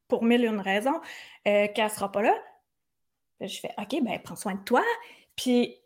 pour 0.07 0.23
mille 0.23 0.43
et 0.43 0.47
une 0.47 0.61
raisons, 0.61 0.99
euh, 1.47 1.67
qu'elle 1.67 1.85
ne 1.85 1.89
sera 1.89 2.11
pas 2.11 2.21
là. 2.21 2.35
Je 3.41 3.59
fais 3.59 3.71
OK, 3.77 4.01
ben 4.01 4.19
prends 4.21 4.35
soin 4.35 4.55
de 4.55 4.63
toi. 4.63 4.83
Puis 5.35 5.77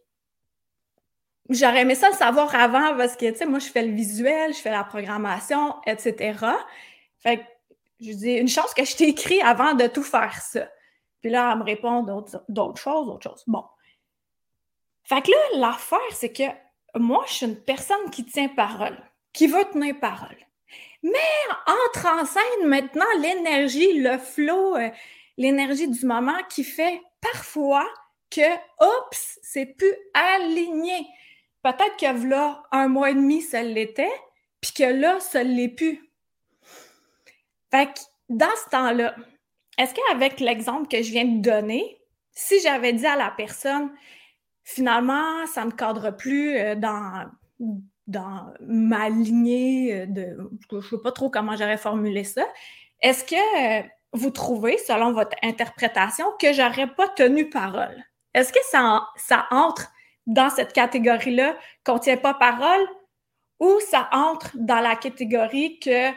j'aurais 1.50 1.82
aimé 1.82 1.96
ça 1.96 2.10
le 2.10 2.15
savoir 2.15 2.53
avant 2.55 2.96
parce 2.96 3.15
que, 3.15 3.29
tu 3.29 3.38
sais, 3.38 3.46
moi, 3.46 3.60
je 3.60 3.67
fais 3.67 3.86
le 3.86 3.93
visuel, 3.93 4.53
je 4.53 4.60
fais 4.60 4.72
la 4.72 4.84
programmation, 4.84 5.75
etc. 5.86 6.39
Fait 7.20 7.38
que, 7.38 7.43
je 8.00 8.12
dis, 8.13 8.34
une 8.34 8.48
chance 8.48 8.74
que 8.74 8.84
je 8.84 8.96
t'ai 8.96 9.10
écrit 9.10 9.41
avant 9.41 9.74
de 9.74 9.88
tout 9.88 10.03
faire 10.03 10.41
ça. 10.41 10.67
Puis 11.22 11.32
là, 11.32 11.51
elle 11.53 11.60
me 11.60 11.63
répond 11.63 12.03
d'autres 12.03 12.82
choses, 12.82 13.08
autre 13.08 13.24
choses. 13.29 13.43
Bon. 13.48 13.63
Fait 15.03 15.22
que 15.22 15.32
là, 15.32 15.38
l'affaire, 15.60 16.00
c'est 16.12 16.34
que 16.34 16.43
moi, 16.95 17.23
je 17.27 17.33
suis 17.33 17.45
une 17.45 17.59
personne 17.59 18.09
qui 18.12 18.25
tient 18.25 18.50
parole, 18.50 18.97
qui 19.33 19.47
veut 19.47 19.65
tenir 19.71 20.00
parole. 20.00 20.38
Mais 21.01 21.09
entre 21.67 22.07
en 22.07 22.25
scène 22.25 22.67
maintenant 22.67 23.05
l'énergie, 23.19 24.00
le 24.00 24.17
flow, 24.17 24.77
euh, 24.77 24.89
l'énergie 25.38 25.88
du 25.88 26.05
moment 26.05 26.38
qui 26.50 26.63
fait 26.63 27.01
parfois 27.21 27.88
que, 28.29 28.53
oups, 28.81 29.39
c'est 29.41 29.65
plus 29.65 29.93
aligné. 30.13 31.07
Peut-être 31.62 31.97
que 31.97 32.27
là, 32.27 32.63
un 32.71 32.88
mois 32.88 33.12
et 33.12 33.15
demi, 33.15 33.41
ça 33.41 33.63
l'était, 33.63 34.12
puis 34.62 34.71
que 34.73 34.83
là, 34.83 35.19
ça 35.19 35.43
ne 35.43 35.53
l'est 35.53 35.69
plus. 35.69 36.09
Fait 37.71 37.88
que 37.88 38.00
dans 38.29 38.55
ce 38.63 38.69
temps-là, 38.69 39.15
est-ce 39.77 39.93
qu'avec 39.93 40.39
l'exemple 40.39 40.88
que 40.88 41.01
je 41.01 41.12
viens 41.12 41.25
de 41.25 41.41
donner, 41.41 42.00
si 42.31 42.59
j'avais 42.62 42.93
dit 42.93 43.05
à 43.05 43.15
la 43.15 43.31
personne, 43.31 43.91
finalement, 44.63 45.46
ça 45.48 45.65
ne 45.65 45.72
cadre 45.72 46.12
plus 46.12 46.58
euh, 46.58 46.75
dans, 46.75 47.25
dans 48.08 48.53
ma 48.62 49.10
lignée 49.10 49.93
euh, 49.93 50.05
de. 50.05 50.38
Je 50.72 50.77
ne 50.77 50.82
sais 50.82 50.98
pas 51.03 51.12
trop 51.12 51.29
comment 51.29 51.55
j'aurais 51.55 51.77
formulé 51.77 52.24
ça. 52.24 52.43
Est-ce 53.01 53.24
que 53.24 53.82
euh, 53.82 53.84
vous 54.13 54.32
trouvez, 54.32 54.77
selon 54.77 55.12
votre 55.12 55.36
interprétation, 55.43 56.25
que 56.39 56.53
j'aurais 56.53 56.88
pas 56.88 57.10
tenu 57.10 57.50
parole? 57.50 58.03
Est-ce 58.34 58.51
que 58.51 58.63
ça, 58.72 59.08
ça 59.15 59.48
entre 59.51 59.91
dans 60.25 60.50
cette 60.50 60.74
catégorie-là 60.74 61.55
qu'on 61.86 61.96
ne 61.96 62.00
tient 62.00 62.17
pas 62.17 62.34
parole 62.34 62.88
ou 63.60 63.79
ça 63.91 64.10
entre 64.12 64.51
dans 64.55 64.79
la 64.79 64.96
catégorie 64.96 65.79
que 65.79 66.12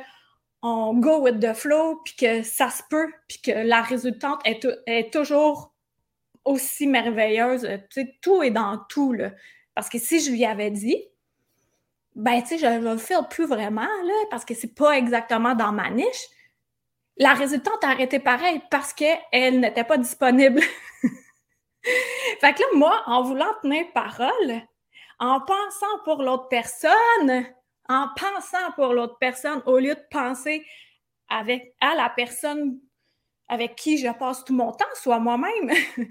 on 0.63 0.95
go 0.95 1.21
with 1.21 1.39
the 1.39 1.55
flow, 1.55 2.01
puis 2.05 2.15
que 2.17 2.43
ça 2.43 2.71
se 2.71 2.83
peut, 2.89 3.13
puis 3.29 3.41
que 3.41 3.51
la 3.53 3.83
résultante 3.83 4.41
est, 4.45 4.67
est 4.87 5.13
toujours 5.13 5.76
aussi 6.47 6.87
merveilleuse. 6.87 7.69
tout 8.23 8.43
est 8.43 8.51
dans 8.51 8.79
tout, 8.89 9.13
là. 9.13 9.33
Parce 9.75 9.91
que 9.91 9.99
si 9.99 10.21
je 10.21 10.31
lui 10.31 10.45
avais 10.45 10.71
dit, 10.71 10.97
ben, 12.15 12.41
tu 12.41 12.49
sais, 12.49 12.59
je 12.59 12.67
ne 12.67 12.93
le 12.93 12.97
fais 12.97 13.15
plus 13.29 13.47
vraiment, 13.47 13.83
là, 13.83 14.15
parce 14.31 14.45
que 14.45 14.55
c'est 14.55 14.75
pas 14.75 14.97
exactement 14.97 15.55
dans 15.55 15.73
ma 15.73 15.91
niche, 15.91 16.29
la 17.19 17.35
résultante 17.35 17.83
a 17.85 17.91
arrêté 17.91 18.19
pareil 18.19 18.63
parce 18.71 18.93
qu'elle 18.93 19.61
n'était 19.61 19.85
pas 19.85 19.99
disponible. 19.99 20.61
fait 21.83 22.55
que 22.55 22.61
là, 22.61 22.67
moi, 22.75 23.03
en 23.07 23.23
voulant 23.23 23.53
tenir 23.63 23.85
parole, 23.93 24.63
en 25.19 25.41
pensant 25.41 25.99
pour 26.05 26.23
l'autre 26.23 26.49
personne, 26.49 27.47
en 27.89 28.09
pensant 28.17 28.73
pour 28.77 28.93
l'autre 28.93 29.17
personne, 29.19 29.63
au 29.67 29.79
lieu 29.79 29.95
de 29.95 30.05
penser 30.11 30.65
avec, 31.29 31.75
à 31.81 31.95
la 31.95 32.11
personne 32.11 32.79
avec 33.49 33.77
qui 33.77 33.99
je 33.99 34.09
passe 34.09 34.45
tout 34.45 34.55
mon 34.55 34.73
temps, 34.73 34.85
soit 34.95 35.19
moi-même, 35.19 35.71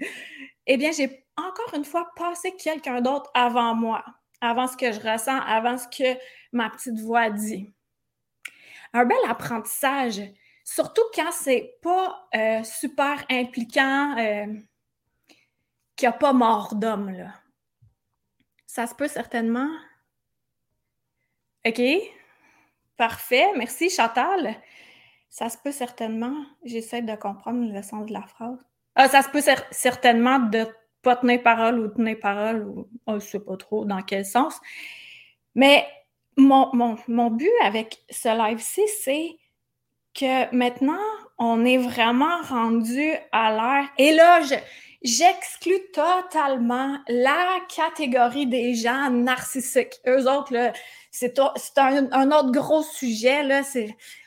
eh 0.66 0.76
bien, 0.76 0.90
j'ai 0.92 1.26
encore 1.36 1.74
une 1.74 1.84
fois 1.84 2.08
passé 2.16 2.54
quelqu'un 2.56 3.00
d'autre 3.00 3.30
avant 3.34 3.74
moi, 3.74 4.04
avant 4.40 4.66
ce 4.66 4.76
que 4.76 4.92
je 4.92 5.00
ressens, 5.00 5.40
avant 5.40 5.76
ce 5.78 5.86
que 5.88 6.18
ma 6.52 6.70
petite 6.70 6.98
voix 7.00 7.30
dit. 7.30 7.72
Un 8.92 9.04
bel 9.04 9.18
apprentissage, 9.28 10.22
surtout 10.64 11.02
quand 11.14 11.30
c'est 11.32 11.78
pas 11.82 12.28
euh, 12.34 12.62
super 12.64 13.24
impliquant. 13.30 14.16
Euh, 14.18 14.46
qu'il 15.96 16.08
n'y 16.08 16.14
a 16.14 16.18
pas 16.18 16.32
mort 16.32 16.74
d'homme, 16.74 17.10
là. 17.10 17.32
Ça 18.66 18.86
se 18.86 18.94
peut 18.94 19.08
certainement. 19.08 19.70
OK? 21.66 21.80
Parfait. 22.96 23.46
Merci, 23.56 23.88
Chantal. 23.88 24.56
Ça 25.28 25.48
se 25.48 25.58
peut 25.58 25.72
certainement. 25.72 26.34
J'essaie 26.64 27.02
de 27.02 27.14
comprendre 27.14 27.72
le 27.72 27.82
sens 27.82 28.06
de 28.06 28.12
la 28.12 28.22
phrase. 28.22 28.58
Ah, 28.94 29.08
ça 29.08 29.22
se 29.22 29.28
peut 29.28 29.42
certainement 29.70 30.38
de 30.38 30.66
pas 31.02 31.16
tenir 31.16 31.42
parole 31.42 31.78
ou 31.78 31.88
tenir 31.88 32.18
parole, 32.18 32.66
ou 32.66 32.88
oh, 33.06 33.10
je 33.10 33.14
ne 33.14 33.20
sais 33.20 33.40
pas 33.40 33.56
trop 33.56 33.84
dans 33.84 34.02
quel 34.02 34.24
sens. 34.24 34.58
Mais 35.54 35.86
mon, 36.36 36.70
mon 37.06 37.30
but 37.30 37.50
avec 37.62 37.98
ce 38.10 38.28
live-ci, 38.28 38.82
c'est 39.02 39.36
que 40.14 40.54
maintenant, 40.54 40.96
on 41.38 41.64
est 41.64 41.78
vraiment 41.78 42.40
rendu 42.42 43.12
à 43.32 43.52
l'ère. 43.52 43.88
Et 43.98 44.12
là, 44.12 44.40
je, 44.40 44.54
j'exclus 45.02 45.80
totalement 45.92 46.98
la 47.08 47.60
catégorie 47.74 48.46
des 48.46 48.74
gens 48.74 49.10
narcissiques. 49.10 50.00
Eux 50.06 50.28
autres, 50.28 50.72
c'est 51.10 51.38
un, 51.38 52.30
autre 52.32 52.50
gros 52.50 52.82
sujet. 52.82 53.42
Là, 53.42 53.62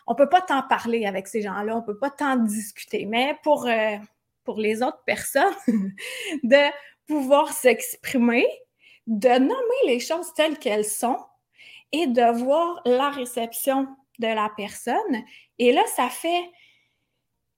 on 0.09 0.15
peut 0.15 0.27
pas 0.27 0.41
t'en 0.41 0.63
parler 0.63 1.05
avec 1.05 1.27
ces 1.27 1.43
gens-là, 1.43 1.77
on 1.77 1.83
peut 1.83 1.97
pas 1.97 2.09
t'en 2.09 2.35
discuter. 2.35 3.05
Mais 3.05 3.37
pour, 3.43 3.67
euh, 3.67 3.95
les 4.57 4.81
autres 4.81 5.03
personnes, 5.05 5.53
de 6.43 6.71
pouvoir 7.05 7.53
s'exprimer, 7.53 8.47
de 9.05 9.29
nommer 9.29 9.81
les 9.85 9.99
choses 9.99 10.33
telles 10.33 10.57
qu'elles 10.57 10.85
sont 10.85 11.19
et 11.91 12.07
de 12.07 12.39
voir 12.39 12.81
la 12.83 13.11
réception 13.11 13.87
de 14.17 14.25
la 14.25 14.51
personne. 14.57 15.23
Et 15.59 15.71
là, 15.71 15.83
ça 15.95 16.09
fait, 16.09 16.49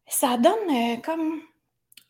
ça 0.06 0.36
donne 0.36 0.52
euh, 0.70 0.98
comme 0.98 1.42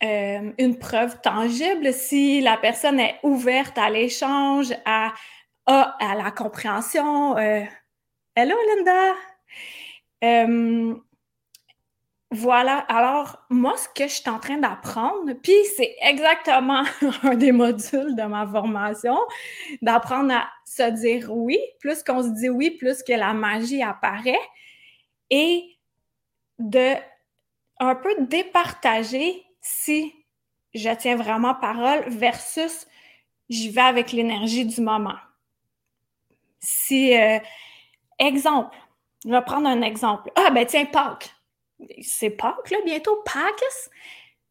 euh, 0.02 0.52
une 0.58 0.76
preuve 0.76 1.20
tangible 1.20 1.92
si 1.92 2.40
la 2.40 2.56
personne 2.56 2.98
est 2.98 3.20
ouverte 3.22 3.78
à 3.78 3.88
l'échange, 3.88 4.74
à, 4.84 5.12
la 5.68 6.32
compréhension. 6.32 7.36
Hello, 7.38 8.56
Linda! 8.76 9.14
Euh, 10.22 10.94
voilà, 12.30 12.78
alors 12.88 13.44
moi, 13.50 13.76
ce 13.76 13.88
que 13.88 14.08
je 14.08 14.14
suis 14.14 14.30
en 14.30 14.38
train 14.38 14.56
d'apprendre, 14.56 15.34
puis 15.42 15.52
c'est 15.76 15.94
exactement 16.00 16.82
un 17.22 17.34
des 17.34 17.52
modules 17.52 18.16
de 18.16 18.22
ma 18.22 18.46
formation, 18.46 19.18
d'apprendre 19.82 20.32
à 20.32 20.48
se 20.64 20.90
dire 20.90 21.30
oui. 21.30 21.58
Plus 21.80 22.02
qu'on 22.02 22.22
se 22.22 22.30
dit 22.30 22.48
oui, 22.48 22.70
plus 22.70 23.02
que 23.02 23.12
la 23.12 23.34
magie 23.34 23.82
apparaît. 23.82 24.40
Et 25.30 25.76
de 26.58 26.94
un 27.80 27.94
peu 27.96 28.14
départager 28.20 29.42
si 29.60 30.14
je 30.74 30.90
tiens 30.94 31.16
vraiment 31.16 31.54
parole 31.54 32.04
versus 32.08 32.86
j'y 33.50 33.70
vais 33.70 33.82
avec 33.82 34.12
l'énergie 34.12 34.64
du 34.64 34.80
moment. 34.80 35.16
Si, 36.60 37.14
euh, 37.14 37.38
exemple, 38.18 38.76
Je 39.24 39.30
vais 39.30 39.42
prendre 39.42 39.68
un 39.68 39.82
exemple. 39.82 40.30
Ah, 40.36 40.50
ben 40.50 40.66
tiens, 40.66 40.84
Pâques. 40.86 41.30
C'est 42.00 42.30
Pâques, 42.30 42.70
là, 42.70 42.78
bientôt, 42.84 43.22
Pâques? 43.24 43.90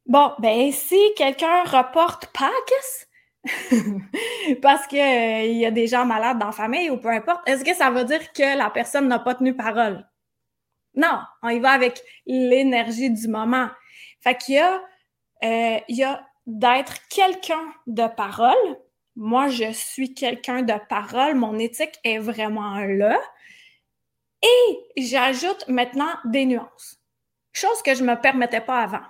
Bon, 0.05 0.33
ben 0.39 0.71
si 0.71 0.97
quelqu'un 1.15 1.63
reporte 1.63 2.27
Pâques, 2.27 3.07
parce 4.61 4.87
qu'il 4.87 4.99
euh, 4.99 5.43
y 5.43 5.65
a 5.65 5.71
des 5.71 5.87
gens 5.87 6.05
malades 6.05 6.37
dans 6.37 6.47
la 6.47 6.51
famille 6.51 6.89
ou 6.89 6.97
peu 6.97 7.09
importe, 7.09 7.47
est-ce 7.47 7.63
que 7.63 7.73
ça 7.73 7.89
veut 7.89 8.05
dire 8.05 8.31
que 8.33 8.57
la 8.57 8.69
personne 8.69 9.07
n'a 9.07 9.19
pas 9.19 9.35
tenu 9.35 9.55
parole? 9.55 10.05
Non, 10.95 11.19
on 11.41 11.49
y 11.49 11.59
va 11.59 11.71
avec 11.71 12.01
l'énergie 12.25 13.09
du 13.09 13.27
moment. 13.27 13.69
Fait 14.21 14.35
qu'il 14.35 14.55
y 14.55 14.59
a, 14.59 14.81
euh, 15.43 15.79
il 15.87 15.95
y 15.95 16.03
a 16.03 16.25
d'être 16.45 17.07
quelqu'un 17.07 17.73
de 17.87 18.07
parole. 18.07 18.77
Moi, 19.15 19.47
je 19.47 19.71
suis 19.71 20.13
quelqu'un 20.13 20.61
de 20.61 20.73
parole. 20.89 21.35
Mon 21.35 21.57
éthique 21.59 21.99
est 22.03 22.17
vraiment 22.17 22.79
là. 22.79 23.19
Et 24.43 25.03
j'ajoute 25.03 25.67
maintenant 25.67 26.13
des 26.25 26.45
nuances. 26.45 26.99
Chose 27.53 27.81
que 27.83 27.93
je 27.95 28.03
ne 28.03 28.11
me 28.11 28.19
permettais 28.19 28.61
pas 28.61 28.81
avant. 28.81 29.03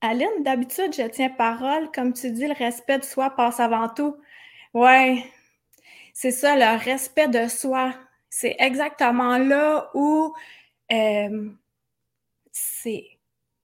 Aline, 0.00 0.42
d'habitude, 0.42 0.94
je 0.94 1.06
tiens 1.08 1.30
parole. 1.30 1.90
Comme 1.92 2.12
tu 2.12 2.30
dis, 2.30 2.46
le 2.46 2.54
respect 2.54 2.98
de 2.98 3.04
soi 3.04 3.30
passe 3.30 3.60
avant 3.60 3.88
tout. 3.88 4.16
Ouais, 4.74 5.24
c'est 6.12 6.30
ça, 6.30 6.56
le 6.56 6.78
respect 6.82 7.28
de 7.28 7.48
soi. 7.48 7.94
C'est 8.28 8.56
exactement 8.58 9.38
là 9.38 9.90
où 9.94 10.34
euh, 10.92 11.50
c'est. 12.52 13.13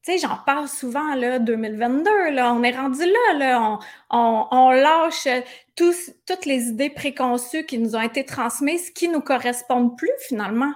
Tu 0.03 0.13
sais, 0.13 0.19
j'en 0.19 0.39
parle 0.47 0.67
souvent, 0.67 1.15
là, 1.15 1.39
2022, 1.39 2.31
là, 2.31 2.55
on 2.55 2.63
est 2.63 2.75
rendu 2.75 3.05
là, 3.05 3.35
là, 3.37 3.79
on, 4.09 4.71
lâche 4.71 5.29
toutes 5.77 6.47
les 6.47 6.69
idées 6.69 6.89
préconçues 6.89 7.67
qui 7.67 7.77
nous 7.79 7.95
ont 7.97 8.01
été 8.01 8.25
transmises, 8.25 8.91
qui 8.91 9.09
nous 9.09 9.21
correspondent 9.21 9.99
plus 9.99 10.11
finalement, 10.27 10.73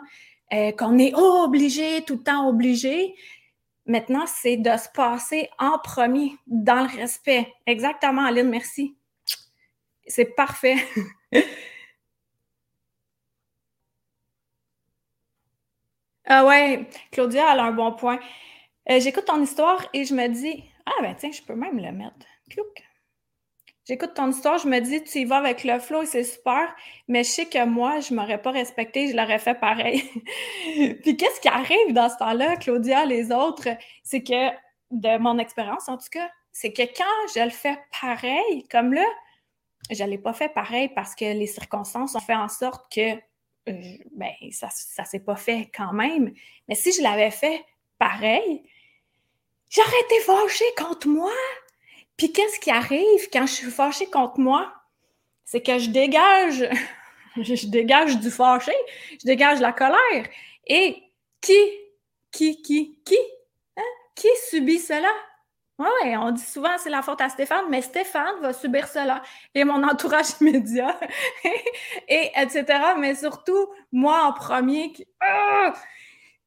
euh, 0.52 0.72
qu'on 0.72 0.98
est 0.98 1.14
obligé, 1.14 2.02
tout 2.04 2.16
le 2.16 2.22
temps 2.22 2.48
obligé. 2.48 3.14
Maintenant, 3.86 4.26
c'est 4.26 4.58
de 4.58 4.76
se 4.76 4.88
passer 4.94 5.48
en 5.58 5.78
premier 5.78 6.32
dans 6.46 6.82
le 6.82 7.00
respect. 7.00 7.50
Exactement, 7.66 8.26
Aline, 8.26 8.50
merci. 8.50 8.94
C'est 10.06 10.34
parfait. 10.34 10.76
Ah 16.26 16.46
ouais, 16.46 16.88
Claudia, 17.12 17.52
elle 17.52 17.60
a 17.60 17.64
un 17.64 17.72
bon 17.72 17.92
point. 17.92 18.18
Euh, 18.90 19.00
j'écoute 19.00 19.24
ton 19.24 19.42
histoire 19.42 19.86
et 19.92 20.04
je 20.04 20.14
me 20.14 20.28
dis, 20.28 20.64
ah 20.86 21.02
ben 21.02 21.14
tiens, 21.14 21.32
je 21.32 21.42
peux 21.42 21.54
même 21.54 21.78
le 21.78 21.92
mettre. 21.92 22.26
J'écoute 23.86 24.14
ton 24.14 24.30
histoire, 24.30 24.56
je 24.56 24.66
me 24.66 24.80
dis, 24.80 25.04
tu 25.04 25.18
y 25.18 25.24
vas 25.26 25.36
avec 25.36 25.62
le 25.62 25.78
flow 25.78 26.02
et 26.02 26.06
c'est 26.06 26.24
super, 26.24 26.74
mais 27.06 27.22
je 27.22 27.28
sais 27.28 27.46
que 27.46 27.66
moi, 27.66 28.00
je 28.00 28.14
m'aurais 28.14 28.40
pas 28.40 28.50
respecté, 28.50 29.08
je 29.08 29.16
l'aurais 29.16 29.38
fait 29.38 29.54
pareil. 29.54 30.02
Puis 31.02 31.16
qu'est-ce 31.18 31.40
qui 31.40 31.48
arrive 31.48 31.92
dans 31.92 32.08
ce 32.08 32.16
temps-là, 32.16 32.56
Claudia, 32.56 33.04
les 33.04 33.30
autres, 33.30 33.68
c'est 34.02 34.22
que, 34.22 34.50
de 34.90 35.18
mon 35.18 35.38
expérience 35.38 35.88
en 35.88 35.98
tout 35.98 36.08
cas, 36.10 36.30
c'est 36.50 36.72
que 36.72 36.82
quand 36.82 37.28
je 37.34 37.44
le 37.44 37.50
fais 37.50 37.78
pareil, 38.00 38.66
comme 38.70 38.94
là, 38.94 39.04
je 39.90 40.04
l'ai 40.04 40.18
pas 40.18 40.32
fait 40.32 40.48
pareil 40.48 40.88
parce 40.94 41.14
que 41.14 41.24
les 41.24 41.46
circonstances 41.46 42.14
ont 42.14 42.20
fait 42.20 42.34
en 42.34 42.48
sorte 42.48 42.90
que 42.90 43.16
euh, 43.68 43.96
ben, 44.12 44.32
ça 44.50 44.68
ne 44.98 45.04
s'est 45.04 45.20
pas 45.20 45.36
fait 45.36 45.70
quand 45.74 45.92
même. 45.92 46.32
Mais 46.68 46.74
si 46.74 46.92
je 46.92 47.02
l'avais 47.02 47.30
fait 47.30 47.62
pareil, 47.98 48.62
j'aurais 49.70 50.00
été 50.04 50.20
fâchée 50.20 50.74
contre 50.76 51.08
moi. 51.08 51.32
Puis 52.16 52.32
qu'est-ce 52.32 52.60
qui 52.60 52.70
arrive 52.70 53.28
quand 53.32 53.46
je 53.46 53.52
suis 53.52 53.70
fâchée 53.70 54.06
contre 54.06 54.38
moi? 54.38 54.72
C'est 55.44 55.60
que 55.60 55.78
je 55.78 55.90
dégage, 55.90 56.68
je 57.36 57.66
dégage 57.66 58.18
du 58.18 58.30
fâché, 58.30 58.74
je 59.20 59.26
dégage 59.26 59.60
la 59.60 59.72
colère. 59.72 60.26
Et 60.66 61.02
qui, 61.40 61.54
qui, 62.30 62.62
qui, 62.62 62.98
qui, 63.04 63.18
hein? 63.76 63.82
qui 64.14 64.28
subit 64.48 64.78
cela? 64.78 65.10
Oui, 65.76 66.16
on 66.16 66.30
dit 66.30 66.44
souvent 66.44 66.78
c'est 66.78 66.90
la 66.90 67.02
faute 67.02 67.20
à 67.20 67.28
Stéphane, 67.28 67.64
mais 67.68 67.82
Stéphane 67.82 68.40
va 68.40 68.52
subir 68.52 68.86
cela. 68.86 69.22
Et 69.54 69.64
mon 69.64 69.82
entourage 69.82 70.26
immédiat, 70.40 70.98
et 72.08 72.30
etc. 72.36 72.64
Mais 72.98 73.16
surtout, 73.16 73.68
moi 73.90 74.22
en 74.22 74.32
premier, 74.32 74.92
qui, 74.92 75.06
ah! 75.20 75.74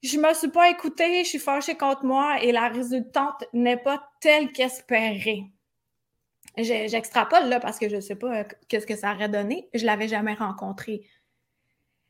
Je 0.04 0.18
me 0.18 0.34
suis 0.34 0.50
pas 0.50 0.70
écoutée, 0.70 1.24
je 1.24 1.30
suis 1.30 1.40
fâchée 1.40 1.76
contre 1.76 2.06
moi 2.06 2.42
et 2.42 2.52
la 2.52 2.68
résultante 2.68 3.44
n'est 3.54 3.78
pas 3.78 4.10
telle 4.22 4.52
qu'espérée. 4.52 5.46
J'extrapole 6.58 7.50
là 7.50 7.60
parce 7.60 7.78
que 7.78 7.88
je 7.88 7.98
ne 7.98 8.02
sais 8.02 8.16
pas 8.16 8.40
euh, 8.40 8.44
qu'est-ce 8.68 8.88
que 8.88 8.96
ça 8.96 9.14
aurait 9.14 9.30
donné. 9.30 9.70
Je 9.74 9.86
l'avais 9.86 10.08
jamais 10.08 10.34
rencontré 10.34 11.04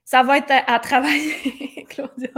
ça 0.07 0.23
va 0.23 0.37
être 0.37 0.53
à, 0.67 0.79
travailler, 0.79 1.85
Claudia. 1.89 2.29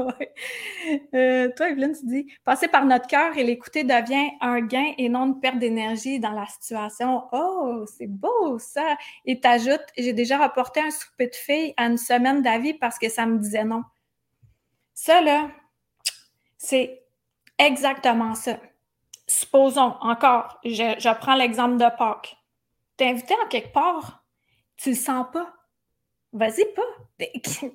Euh, 1.14 1.50
toi, 1.56 1.70
Evelyne, 1.70 1.94
tu 1.94 2.08
dis 2.08 2.34
passer 2.44 2.68
par 2.68 2.84
notre 2.84 3.06
cœur 3.06 3.38
et 3.38 3.44
l'écouter 3.44 3.84
devient 3.84 4.32
un 4.42 4.62
gain 4.62 4.92
et 4.98 5.08
non 5.08 5.28
une 5.28 5.40
perte 5.40 5.60
d'énergie 5.60 6.20
dans 6.20 6.32
la 6.32 6.48
situation. 6.48 7.26
Oh, 7.32 7.86
c'est 7.86 8.08
beau 8.08 8.58
ça. 8.58 8.98
Et 9.26 9.40
t'ajoutes 9.40 9.86
j'ai 9.96 10.14
déjà 10.14 10.40
rapporté 10.40 10.80
un 10.80 10.90
souper 10.90 11.28
de 11.28 11.36
filles 11.36 11.76
à 11.78 11.86
une 11.86 12.00
semaine 12.00 12.42
d'avis 12.42 12.74
parce 12.74 12.98
que 12.98 13.08
ça 13.08 13.28
me 13.28 13.38
disait 13.38 13.66
non. 13.66 13.84
Ça, 15.02 15.22
là, 15.22 15.50
c'est 16.58 17.06
exactement 17.58 18.36
ça. 18.36 18.60
Supposons, 19.28 19.96
encore, 20.02 20.60
je, 20.66 21.18
prends 21.20 21.36
l'exemple 21.36 21.78
de 21.78 21.90
Pâques. 21.98 22.36
T'es 22.98 23.06
invité 23.06 23.34
en 23.42 23.48
quelque 23.48 23.72
part, 23.72 24.26
tu 24.76 24.90
le 24.90 24.96
sens 24.98 25.26
pas 25.32 25.54
Vas-y 26.34 26.66
pas. 26.76 26.82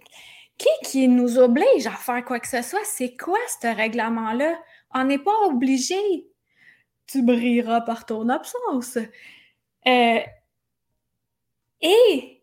Qui 0.59 0.69
qui 0.85 1.09
nous 1.09 1.39
oblige 1.39 1.87
à 1.87 1.93
faire 1.93 2.23
quoi 2.27 2.41
que 2.41 2.47
ce 2.47 2.61
soit? 2.61 2.85
C'est 2.85 3.17
quoi 3.17 3.39
ce 3.59 3.75
règlement-là? 3.75 4.63
On 4.91 5.05
n'est 5.05 5.19
pas 5.19 5.47
obligé. 5.47 6.29
Tu 7.07 7.23
brilleras 7.23 7.81
par 7.81 8.05
ton 8.05 8.29
absence. 8.29 8.99
Euh, 9.87 10.21
et 11.81 12.43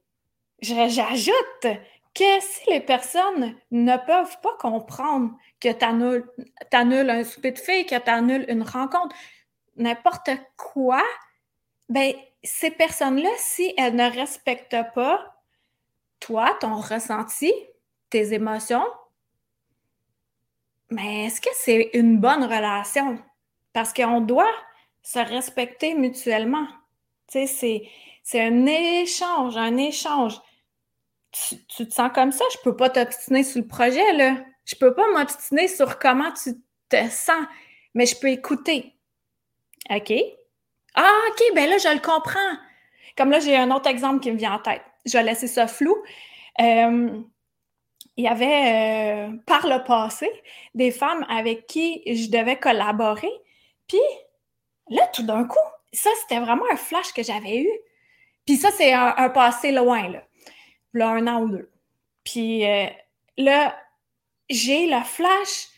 j'ajoute 0.59 1.67
que 2.13 2.39
si 2.41 2.69
les 2.69 2.81
personnes 2.81 3.55
ne 3.71 3.97
peuvent 3.97 4.37
pas 4.41 4.55
comprendre 4.59 5.31
que 5.59 5.71
tu 5.71 5.85
annules, 5.85 7.09
un 7.09 7.23
souper 7.23 7.51
de 7.51 7.59
filles, 7.59 7.85
que 7.85 7.97
tu 7.97 8.09
annules 8.09 8.45
une 8.49 8.63
rencontre, 8.63 9.15
n'importe 9.77 10.29
quoi, 10.57 11.03
ben 11.89 12.13
ces 12.43 12.71
personnes-là, 12.71 13.29
si 13.37 13.73
elles 13.77 13.95
ne 13.95 14.09
respectent 14.09 14.93
pas 14.93 15.35
toi, 16.19 16.55
ton 16.59 16.75
ressenti, 16.75 17.53
tes 18.09 18.33
émotions, 18.33 18.85
mais 20.89 21.25
est-ce 21.25 21.39
que 21.39 21.49
c'est 21.53 21.91
une 21.93 22.19
bonne 22.19 22.43
relation? 22.43 23.17
Parce 23.71 23.93
qu'on 23.93 24.19
doit 24.19 24.53
se 25.01 25.19
respecter 25.19 25.95
mutuellement. 25.95 26.67
Tu 27.31 27.47
sais, 27.47 27.89
c'est 28.23 28.41
un 28.41 28.65
échange, 28.65 29.55
un 29.55 29.77
échange. 29.77 30.39
Tu, 31.31 31.85
te 31.85 31.93
sens 31.93 32.11
comme 32.13 32.31
ça, 32.31 32.43
je 32.53 32.57
peux 32.63 32.75
pas 32.75 32.89
t'obstiner 32.89 33.43
sur 33.43 33.61
le 33.61 33.67
projet, 33.67 34.13
là. 34.13 34.37
Je 34.65 34.75
peux 34.75 34.93
pas 34.93 35.07
m'obstiner 35.13 35.67
sur 35.67 35.97
comment 35.97 36.31
tu 36.31 36.53
te 36.89 37.09
sens, 37.09 37.45
mais 37.93 38.05
je 38.05 38.15
peux 38.17 38.29
écouter. 38.29 38.93
OK? 39.89 40.13
Ah, 40.95 41.19
OK, 41.29 41.41
ben 41.55 41.69
là, 41.69 41.77
je 41.77 41.93
le 41.93 41.99
comprends. 41.99 42.39
Comme 43.17 43.31
là, 43.31 43.39
j'ai 43.39 43.55
un 43.55 43.71
autre 43.71 43.89
exemple 43.89 44.19
qui 44.19 44.31
me 44.31 44.37
vient 44.37 44.53
en 44.53 44.59
tête 44.59 44.81
je 45.05 45.17
vais 45.17 45.23
laisser 45.23 45.47
ça 45.47 45.67
flou. 45.67 45.95
Euh, 46.59 47.21
il 48.17 48.25
y 48.25 48.27
avait 48.27 49.29
euh, 49.29 49.37
par 49.45 49.67
le 49.67 49.83
passé 49.83 50.29
des 50.75 50.91
femmes 50.91 51.25
avec 51.29 51.65
qui 51.67 52.01
je 52.05 52.29
devais 52.29 52.57
collaborer. 52.57 53.31
Puis 53.87 53.99
là, 54.89 55.07
tout 55.13 55.23
d'un 55.23 55.45
coup, 55.45 55.57
ça, 55.93 56.09
c'était 56.21 56.39
vraiment 56.39 56.65
un 56.71 56.75
flash 56.75 57.13
que 57.13 57.23
j'avais 57.23 57.61
eu. 57.61 57.71
Puis 58.45 58.57
ça, 58.57 58.69
c'est 58.71 58.93
un, 58.93 59.29
passé 59.29 59.71
loin, 59.71 60.09
là. 60.09 60.23
Là, 60.93 61.09
un 61.09 61.27
an 61.27 61.43
ou 61.43 61.49
deux. 61.49 61.69
Puis 62.23 62.65
euh, 62.65 62.87
là, 63.37 63.77
j'ai 64.49 64.87
le 64.87 65.01
flash. 65.03 65.69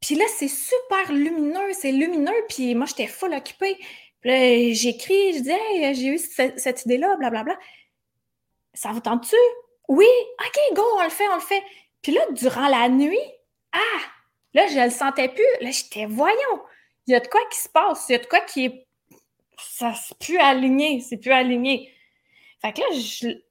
Puis 0.00 0.14
là, 0.14 0.24
c'est 0.36 0.48
super 0.48 1.12
lumineux, 1.12 1.72
c'est 1.72 1.92
lumineux. 1.92 2.44
Puis 2.48 2.74
moi, 2.74 2.86
j'étais 2.86 3.06
full 3.06 3.32
occupée. 3.34 3.76
Puis 4.20 4.74
j'écris, 4.74 5.34
je 5.34 5.40
dis, 5.40 5.50
hey, 5.50 5.94
j'ai 5.94 6.06
eu 6.06 6.18
cette, 6.18 6.58
cette 6.58 6.84
idée-là, 6.84 7.16
blablabla 7.16 7.56
ça 8.74 8.90
vous 8.92 9.00
tente-tu? 9.00 9.36
Oui, 9.88 10.06
OK, 10.40 10.76
go, 10.76 10.82
on 10.98 11.04
le 11.04 11.10
fait, 11.10 11.28
on 11.28 11.34
le 11.34 11.40
fait. 11.40 11.62
Puis 12.00 12.12
là, 12.12 12.22
durant 12.32 12.68
la 12.68 12.88
nuit, 12.88 13.18
ah, 13.72 14.00
là, 14.54 14.66
je 14.68 14.78
le 14.78 14.90
sentais 14.90 15.28
plus. 15.28 15.44
Là, 15.60 15.70
j'étais, 15.70 16.06
voyons, 16.06 16.62
il 17.06 17.12
y 17.12 17.14
a 17.14 17.20
de 17.20 17.28
quoi 17.28 17.40
qui 17.50 17.58
se 17.58 17.68
passe, 17.68 18.06
il 18.08 18.12
y 18.12 18.14
a 18.14 18.18
de 18.18 18.26
quoi 18.26 18.40
qui 18.40 18.66
est. 18.66 18.86
Ça, 19.58 19.94
c'est 19.94 20.18
plus 20.18 20.38
aligné, 20.38 21.00
c'est 21.00 21.18
plus 21.18 21.32
aligné. 21.32 21.92
Fait 22.62 22.72
que 22.72 22.80
là, 22.80 22.86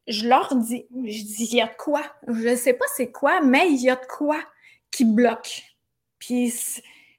je, 0.07 0.27
leur 0.27 0.55
dis, 0.55 0.85
je 0.89 1.23
dis, 1.23 1.49
il 1.51 1.57
y 1.57 1.61
a 1.61 1.67
de 1.67 1.75
quoi? 1.77 2.01
Je 2.27 2.55
sais 2.55 2.73
pas 2.73 2.85
c'est 2.95 3.11
quoi, 3.11 3.41
mais 3.41 3.69
il 3.69 3.81
y 3.81 3.89
a 3.89 3.97
de 3.97 4.05
quoi 4.05 4.39
qui 4.89 5.03
bloque. 5.03 5.63
Puis 6.17 6.53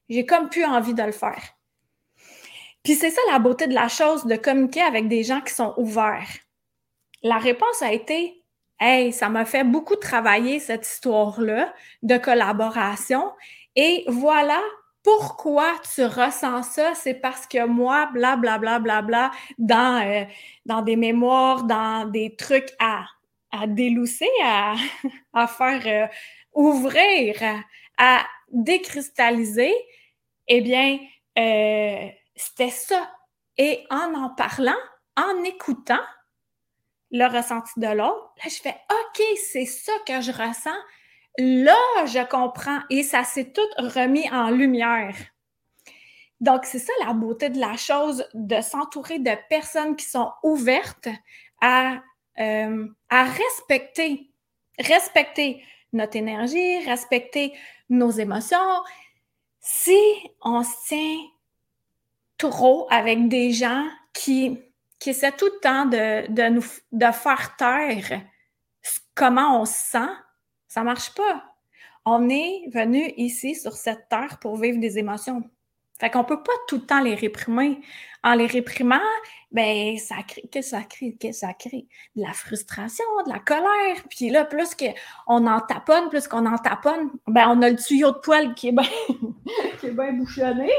j'ai 0.09 0.25
comme 0.25 0.49
plus 0.49 0.65
envie 0.65 0.95
de 0.95 1.03
le 1.03 1.13
faire. 1.13 1.43
Puis 2.83 2.95
c'est 2.95 3.11
ça 3.11 3.21
la 3.31 3.39
beauté 3.39 3.67
de 3.67 3.75
la 3.75 3.89
chose, 3.89 4.25
de 4.25 4.37
communiquer 4.37 4.81
avec 4.81 5.07
des 5.09 5.23
gens 5.23 5.43
qui 5.43 5.53
sont 5.53 5.75
ouverts. 5.77 6.31
La 7.23 7.39
réponse 7.39 7.83
a 7.83 7.93
été 7.93 8.43
Hey, 8.81 9.13
ça 9.13 9.29
m'a 9.29 9.45
fait 9.45 9.63
beaucoup 9.63 9.95
travailler 9.95 10.59
cette 10.59 10.85
histoire-là 10.85 11.73
de 12.03 12.17
collaboration. 12.17 13.31
Et 13.77 14.05
voilà 14.09 14.61
pourquoi 15.03 15.75
tu 15.95 16.05
ressens 16.05 16.63
ça, 16.63 16.95
c'est 16.95 17.15
parce 17.15 17.47
que 17.47 17.67
moi, 17.67 18.07
bla 18.13 18.37
bla 18.37 18.59
euh, 20.05 20.25
dans 20.65 20.83
des 20.83 20.97
mémoires, 20.97 21.65
dans 21.65 22.09
des 22.09 22.37
trucs 22.37 22.71
à, 22.79 23.05
à 23.51 23.67
délousser, 23.67 24.31
à, 24.45 24.75
à 25.33 25.47
faire 25.47 25.83
euh, 25.87 26.15
ouvrir, 26.55 27.37
à, 27.99 28.25
décristalliser, 28.51 29.75
eh 30.47 30.61
bien, 30.61 30.99
euh, 31.39 32.09
c'était 32.37 32.71
ça. 32.71 33.11
Et 33.57 33.85
en 33.91 34.15
en 34.15 34.31
parlant, 34.31 34.77
en 35.17 35.43
écoutant 35.45 36.01
le 37.11 37.27
ressenti 37.27 37.79
de 37.79 37.89
l'autre, 37.89 38.33
là, 38.39 38.45
je 38.45 38.61
fais 38.63 38.77
OK, 38.91 39.23
c'est 39.51 39.67
ça 39.67 39.93
que 40.07 40.21
je 40.21 40.33
ressens. 40.33 40.71
Là, 41.39 42.07
je 42.07 42.25
comprends 42.29 42.81
et 42.91 43.03
ça 43.03 43.25
s'est 43.25 43.53
tout 43.53 43.61
remis 43.79 44.29
en 44.31 44.51
lumière. 44.51 45.15
Donc, 46.41 46.65
c'est 46.65 46.79
ça 46.79 46.93
la 47.07 47.13
beauté 47.13 47.51
de 47.51 47.61
la 47.61 47.77
chose, 47.77 48.27
de 48.35 48.61
s'entourer 48.61 49.19
de 49.19 49.31
personnes 49.49 49.97
qui 49.97 50.05
sont 50.05 50.31
ouvertes 50.43 51.09
à, 51.61 52.03
euh, 52.41 52.87
respecter, 53.11 54.31
respecter 54.79 55.63
notre 55.93 56.17
énergie, 56.17 56.85
respecter 56.85 57.53
nos 57.89 58.11
émotions. 58.11 58.83
Si 59.61 59.97
on 60.41 60.65
se 60.65 60.89
tient 60.89 61.19
trop 62.39 62.89
avec 62.91 63.29
des 63.29 63.53
gens 63.53 63.87
qui, 64.13 64.59
qui 64.99 65.11
essaient 65.11 65.33
tout 65.33 65.47
le 65.47 65.61
temps 65.61 65.85
de, 65.87 66.27
de 66.33 66.49
nous 66.49 66.65
de 66.91 67.13
faire 67.13 67.55
taire 67.57 68.21
comment 69.15 69.61
on 69.61 69.65
se 69.65 69.75
sent, 69.75 70.11
ça 70.73 70.83
marche 70.83 71.15
pas. 71.15 71.45
On 72.07 72.31
est 72.31 72.63
venu 72.73 73.13
ici 73.19 73.55
sur 73.55 73.75
cette 73.75 74.09
terre 74.09 74.39
pour 74.41 74.57
vivre 74.57 74.79
des 74.81 74.99
émotions. 74.99 75.43
Fait 76.01 76.09
qu'on 76.09 76.25
peut 76.25 76.43
pas 76.43 76.53
tout 76.67 76.77
le 76.77 76.87
temps 76.87 77.03
les 77.03 77.15
réprimer. 77.15 77.83
En 78.25 78.33
les 78.33 78.47
réprimant, 78.47 78.97
ben 79.51 79.99
ça 79.99 80.17
crée, 80.27 80.49
que 80.51 80.63
ça 80.63 80.83
crée, 80.85 81.15
que 81.21 81.33
ça 81.33 81.53
crée 81.53 81.89
de 82.17 82.23
la 82.23 82.33
frustration, 82.33 83.05
de 83.27 83.33
la 83.33 83.41
colère. 83.41 84.03
Puis 84.09 84.31
là, 84.31 84.47
plus 84.47 84.75
qu'on 84.75 85.47
en 85.47 85.61
taponne, 85.61 86.09
plus 86.09 86.27
qu'on 86.27 86.47
en 86.47 86.57
taponne, 86.57 87.11
ben 87.27 87.49
on 87.49 87.61
a 87.61 87.69
le 87.69 87.77
tuyau 87.77 88.13
de 88.13 88.19
poêle 88.19 88.55
qui 88.55 88.69
est 88.69 88.73
bien, 88.73 88.89
qui 89.81 89.89
est 89.89 89.91
bien 89.91 90.13
bouchonné. 90.15 90.71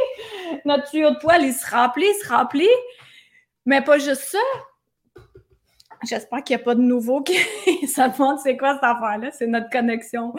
Notre 0.65 0.89
tuyau 0.89 1.12
de 1.12 1.19
poêle, 1.19 1.43
il 1.43 1.53
se 1.53 1.69
remplit, 1.69 2.08
il 2.08 2.23
se 2.23 2.29
remplit. 2.29 2.75
Mais 3.67 3.84
pas 3.84 3.99
juste 3.99 4.23
ça. 4.23 4.39
J'espère 6.04 6.44
qu'il 6.44 6.56
n'y 6.56 6.62
a 6.62 6.66
pas 6.66 6.76
de 6.76 6.82
nouveau 6.82 7.22
qui 7.22 7.36
ça 7.88 8.10
demande 8.10 8.39
c'est 8.39 8.58
quoi 8.58 8.76
cette 8.76 8.84
affaire-là. 8.84 9.32
C'est 9.32 9.48
notre 9.48 9.70
connexion. 9.70 10.34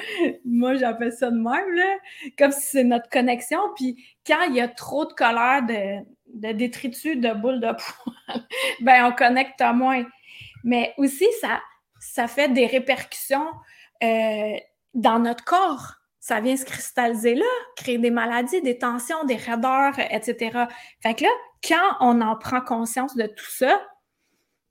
Moi, 0.45 0.77
j'appelle 0.77 1.13
ça 1.13 1.31
de 1.31 1.37
même, 1.37 1.71
là. 1.75 1.97
Comme 2.39 2.53
si 2.53 2.63
c'est 2.63 2.85
notre 2.85 3.09
connexion. 3.09 3.61
Puis 3.77 4.05
quand 4.27 4.43
il 4.49 4.57
y 4.57 4.61
a 4.61 4.69
trop 4.69 5.05
de 5.07 5.13
colère, 5.13 5.63
de, 5.63 6.05
de 6.35 6.53
détritus, 6.53 7.17
de 7.19 7.33
boules 7.33 7.61
de 7.61 7.73
poils, 7.73 8.47
ben 8.81 9.07
on 9.07 9.13
connecte 9.13 9.63
moins. 9.75 10.05
Mais 10.65 10.95
aussi, 10.99 11.27
ça, 11.41 11.61
ça 12.01 12.27
fait 12.27 12.49
des 12.49 12.67
répercussions 12.67 13.49
euh, 14.03 14.57
dans 14.95 15.19
notre 15.19 15.45
corps. 15.45 15.95
Ça 16.21 16.41
vient 16.41 16.57
se 16.57 16.65
cristalliser 16.65 17.35
là, 17.35 17.45
créer 17.77 17.99
des 17.99 18.11
maladies, 18.11 18.63
des 18.63 18.79
tensions, 18.79 19.25
des 19.25 19.37
raideurs, 19.37 19.99
etc. 20.11 20.65
Fait 21.03 21.15
que 21.15 21.25
là, 21.25 21.31
quand 21.67 21.97
on 22.01 22.23
en 22.23 22.37
prend 22.37 22.63
conscience 22.63 23.15
de 23.15 23.27
tout 23.27 23.51
ça, 23.51 23.79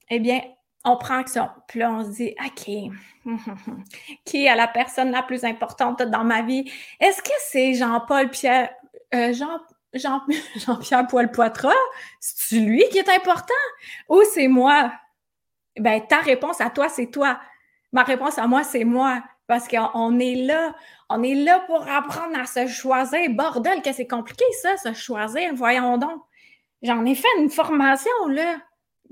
eh 0.09 0.19
bien, 0.19 0.41
on 0.83 0.97
prend 0.97 1.19
action. 1.19 1.49
Puis 1.67 1.79
là, 1.79 1.91
on 1.91 2.03
se 2.03 2.09
dit, 2.09 2.35
OK, 2.45 3.25
qui 4.25 4.45
est 4.45 4.55
la 4.55 4.67
personne 4.67 5.11
la 5.11 5.23
plus 5.23 5.43
importante 5.45 6.01
dans 6.01 6.23
ma 6.23 6.41
vie? 6.41 6.69
Est-ce 6.99 7.21
que 7.21 7.33
c'est 7.39 7.73
Jean-Paul 7.73 8.29
Pierre, 8.29 8.69
euh, 9.13 9.33
Jean, 9.33 9.59
Jean, 9.93 10.21
Jean-Pierre 10.55 11.07
Poil-Poitras? 11.07 11.71
C'est 12.19 12.59
lui 12.59 12.83
qui 12.91 12.97
est 12.97 13.09
important? 13.09 13.53
Ou 14.09 14.21
c'est 14.33 14.47
moi? 14.47 14.91
Ben, 15.77 16.01
ta 16.05 16.19
réponse 16.19 16.61
à 16.61 16.69
toi, 16.69 16.89
c'est 16.89 17.07
toi. 17.07 17.39
Ma 17.91 18.03
réponse 18.03 18.37
à 18.37 18.47
moi, 18.47 18.63
c'est 18.63 18.83
moi. 18.83 19.23
Parce 19.47 19.67
qu'on 19.67 20.19
est 20.19 20.35
là. 20.35 20.73
On 21.09 21.21
est 21.21 21.35
là 21.35 21.59
pour 21.61 21.87
apprendre 21.87 22.37
à 22.37 22.45
se 22.45 22.67
choisir. 22.67 23.29
Bordel, 23.29 23.81
que 23.81 23.91
c'est 23.91 24.07
compliqué, 24.07 24.45
ça, 24.61 24.77
se 24.77 24.93
choisir. 24.93 25.53
Voyons 25.53 25.97
donc. 25.97 26.21
J'en 26.81 27.05
ai 27.05 27.15
fait 27.15 27.27
une 27.39 27.49
formation, 27.49 28.11
là. 28.29 28.57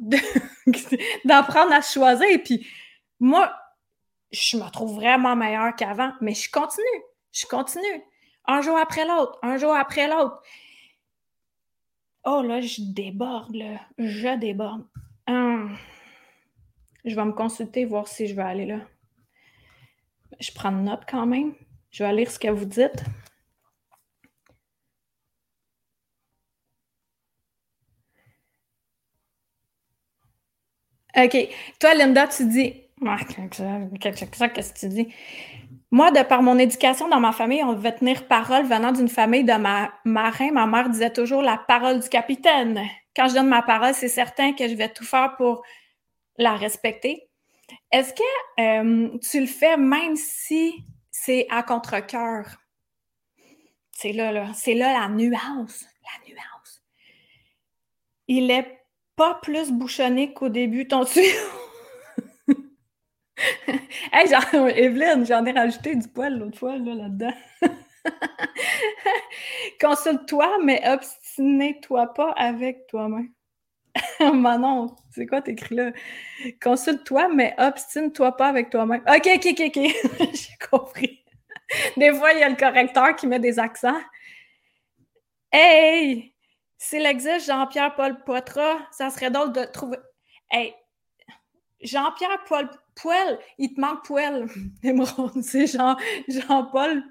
d'apprendre 1.25 1.73
à 1.73 1.81
choisir. 1.81 2.27
Et 2.27 2.39
puis, 2.39 2.67
moi, 3.19 3.53
je 4.31 4.57
me 4.57 4.69
trouve 4.71 4.95
vraiment 4.95 5.35
meilleure 5.35 5.75
qu'avant, 5.75 6.11
mais 6.21 6.33
je 6.33 6.49
continue. 6.49 7.03
Je 7.31 7.45
continue. 7.45 8.03
Un 8.47 8.61
jour 8.61 8.77
après 8.77 9.05
l'autre, 9.05 9.37
un 9.43 9.57
jour 9.57 9.73
après 9.73 10.07
l'autre. 10.07 10.41
Oh 12.25 12.41
là, 12.41 12.61
je 12.61 12.81
déborde, 12.81 13.55
là. 13.55 13.79
Je 13.97 14.37
déborde. 14.37 14.85
Hum. 15.27 15.77
Je 17.05 17.15
vais 17.15 17.25
me 17.25 17.31
consulter, 17.31 17.85
voir 17.85 18.07
si 18.07 18.27
je 18.27 18.35
vais 18.35 18.43
aller 18.43 18.65
là. 18.65 18.79
Je 20.39 20.51
prends 20.51 20.71
note 20.71 21.03
quand 21.07 21.25
même. 21.25 21.53
Je 21.89 22.03
vais 22.03 22.13
lire 22.13 22.31
ce 22.31 22.39
que 22.39 22.47
vous 22.47 22.65
dites. 22.65 23.03
OK. 31.17 31.49
Toi, 31.79 31.93
Linda, 31.95 32.27
tu 32.27 32.45
dis. 32.45 32.73
Qu'est-ce 33.99 34.73
que 34.73 34.79
tu 34.79 34.87
dis? 34.89 35.13
Moi, 35.89 36.11
de 36.11 36.21
par 36.23 36.41
mon 36.41 36.57
éducation 36.57 37.09
dans 37.09 37.19
ma 37.19 37.33
famille, 37.33 37.63
on 37.63 37.73
devait 37.73 37.93
tenir 37.93 38.27
parole 38.27 38.63
venant 38.63 38.91
d'une 38.91 39.09
famille 39.09 39.43
de 39.43 39.53
ma 39.53 39.91
marin. 40.05 40.51
Ma 40.51 40.65
mère 40.65 40.89
disait 40.89 41.11
toujours 41.11 41.41
la 41.41 41.57
parole 41.57 41.99
du 41.99 42.07
capitaine. 42.07 42.81
Quand 43.15 43.27
je 43.27 43.33
donne 43.33 43.49
ma 43.49 43.61
parole, 43.61 43.93
c'est 43.93 44.07
certain 44.07 44.53
que 44.53 44.67
je 44.67 44.75
vais 44.75 44.87
tout 44.87 45.03
faire 45.03 45.35
pour 45.35 45.63
la 46.37 46.55
respecter. 46.55 47.27
Est-ce 47.91 48.13
que 48.13 48.61
euh, 48.61 49.17
tu 49.19 49.41
le 49.41 49.47
fais 49.47 49.75
même 49.75 50.15
si 50.15 50.85
c'est 51.09 51.45
à 51.49 51.63
contre-cœur? 51.63 52.45
C'est 53.91 54.13
là, 54.13 54.31
là. 54.31 54.47
C'est 54.53 54.73
là 54.73 54.93
la 54.99 55.09
nuance. 55.09 55.85
La 56.03 56.27
nuance. 56.27 56.81
Il 58.27 58.49
est 58.49 58.80
plus 59.41 59.71
bouchonné 59.71 60.33
qu'au 60.33 60.49
début 60.49 60.87
ton 60.87 61.05
tuyau. 61.05 61.25
hey, 64.11 64.27
genre, 64.27 64.67
Evelyne, 64.69 65.25
j'en 65.25 65.45
ai 65.45 65.51
rajouté 65.51 65.95
du 65.95 66.07
poil 66.07 66.37
l'autre 66.37 66.59
fois 66.59 66.77
là, 66.77 66.93
là-dedans. 66.93 67.33
Consulte-toi, 69.81 70.57
mais 70.63 70.81
obstine-toi 70.87 72.13
pas 72.13 72.31
avec 72.31 72.87
toi-même. 72.87 73.31
Manon, 74.33 74.95
c'est 75.11 75.25
quoi 75.25 75.41
t'écris 75.41 75.75
là? 75.75 75.91
Consulte-toi, 76.61 77.29
mais 77.33 77.55
obstine-toi 77.57 78.35
pas 78.37 78.47
avec 78.47 78.69
toi-même. 78.69 79.01
OK, 79.07 79.29
OK, 79.35 79.47
OK, 79.51 79.61
OK. 79.67 80.29
J'ai 80.33 80.67
compris. 80.69 81.23
Des 81.97 82.13
fois, 82.13 82.33
il 82.33 82.39
y 82.39 82.43
a 82.43 82.49
le 82.49 82.55
correcteur 82.55 83.15
qui 83.15 83.27
met 83.27 83.39
des 83.39 83.59
accents. 83.59 83.99
Hey! 85.51 86.30
S'il 86.83 87.05
existe 87.05 87.45
Jean-Pierre-Paul 87.45 88.23
Poitras, 88.23 88.79
ça 88.89 89.11
serait 89.11 89.29
drôle 89.29 89.53
de 89.53 89.65
trouver. 89.65 89.97
Hey, 90.49 90.73
Jean-Pierre 91.79 92.43
Paul 92.49 92.71
Poil, 92.95 93.37
il 93.59 93.75
te 93.75 93.79
manque 93.79 94.03
Poil, 94.03 94.47
C'est 95.43 95.67
Jean, 95.67 95.95
Jean-Paul, 96.27 97.03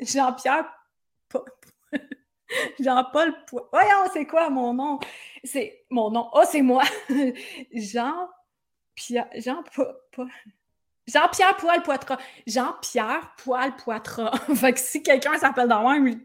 Jean-Pierre, 0.00 0.64
Jean-Paul 2.80 3.32
Poil. 3.46 3.62
Voyons, 3.72 4.10
c'est 4.12 4.26
quoi 4.26 4.50
mon 4.50 4.74
nom? 4.74 4.98
C'est 5.44 5.84
mon 5.88 6.10
nom. 6.10 6.28
Oh, 6.34 6.42
c'est 6.44 6.62
moi. 6.62 6.82
Jean-Pierre, 7.72 9.28
Jean, 9.36 9.62
Jean-Pierre 11.06 11.56
Poil 11.58 11.82
Poitras. 11.84 12.18
Jean-Pierre 12.44 13.36
Poil 13.36 13.76
Poitras. 13.76 14.32
fait 14.56 14.72
que 14.72 14.80
si 14.80 15.00
quelqu'un 15.00 15.38
s'appelle 15.38 15.68
dans 15.68 15.88
même, 15.88 16.24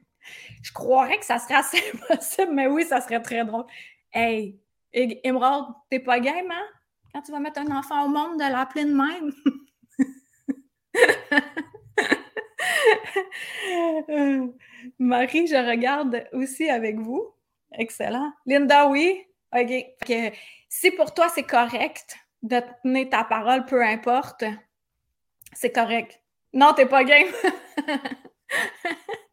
je 0.62 0.72
croirais 0.72 1.18
que 1.18 1.26
ça 1.26 1.40
serait 1.40 1.56
assez 1.56 1.82
possible, 2.08 2.54
mais 2.54 2.68
oui, 2.68 2.86
ça 2.86 3.02
serait 3.02 3.22
très 3.22 3.44
drôle. 3.46 3.66
Hey, 4.12 4.60
Emerald, 4.94 5.66
t'es 5.90 6.00
pas 6.00 6.20
game, 6.20 6.52
hein? 6.52 6.68
Quand 7.13 7.22
tu 7.22 7.32
vas 7.32 7.40
mettre 7.40 7.60
un 7.60 7.76
enfant 7.76 8.06
au 8.06 8.10
monde, 8.10 8.38
de 8.38 8.52
l'appeler 8.52 8.86
de 8.86 8.94
même. 8.94 9.32
Marie, 15.00 15.48
je 15.48 15.56
regarde 15.56 16.28
aussi 16.34 16.70
avec 16.70 16.98
vous. 16.98 17.34
Excellent. 17.74 18.32
Linda, 18.46 18.88
oui? 18.88 19.24
OK. 19.54 19.72
si 20.70 20.92
pour 20.92 21.13
toi, 21.13 21.30
c'est 21.30 21.44
correct 21.44 22.18
de 22.44 22.62
tenir 22.84 23.10
ta 23.10 23.24
parole, 23.24 23.66
peu 23.66 23.84
importe, 23.84 24.44
c'est 25.54 25.72
correct. 25.72 26.22
Non, 26.54 26.74
t'es 26.74 26.86
pas 26.86 27.04
game. 27.04 27.28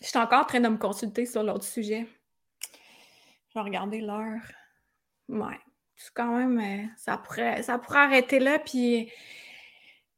Je 0.00 0.06
suis 0.06 0.18
encore 0.18 0.42
en 0.42 0.44
train 0.44 0.60
de 0.60 0.68
me 0.68 0.78
consulter 0.78 1.26
sur 1.26 1.42
l'autre 1.42 1.64
sujet. 1.64 2.06
Je 3.48 3.54
vais 3.54 3.60
regarder 3.60 4.00
l'heure. 4.00 4.40
Ouais. 5.28 5.58
quand 6.14 6.36
même, 6.36 6.58
euh, 6.60 6.86
ça 6.96 7.18
pourrait, 7.18 7.62
ça 7.62 7.78
pourrait 7.78 7.98
arrêter 7.98 8.38
là, 8.38 8.58
puis 8.58 9.10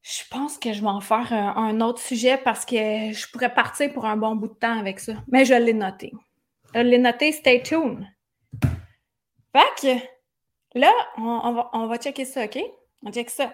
je 0.03 0.23
pense 0.31 0.59
que 0.59 0.73
je 0.73 0.81
vais 0.81 0.87
en 0.87 1.01
faire 1.01 1.33
un, 1.33 1.81
autre 1.81 2.01
sujet 2.01 2.39
parce 2.39 2.65
que 2.65 3.13
je 3.13 3.31
pourrais 3.31 3.53
partir 3.53 3.93
pour 3.93 4.05
un 4.07 4.17
bon 4.17 4.35
bout 4.35 4.49
de 4.49 4.55
temps 4.55 4.79
avec 4.79 5.01
ça. 5.01 5.15
Mais 5.29 5.45
je 5.45 5.55
l'ai 5.55 5.75
noté. 5.75 6.13
Je 6.75 6.81
l'ai 6.81 6.99
noté, 6.99 7.33
stay 7.33 7.63
tuned. 7.63 8.07
Fait 9.53 9.81
que 9.81 10.79
là, 10.79 10.93
on, 11.17 11.53
va, 11.53 11.71
on 11.73 11.87
va 11.87 11.99
checker 11.99 12.25
ça, 12.25 12.45
OK? 12.45 12.59
On 13.03 13.11
check 13.11 13.31
ça. 13.31 13.53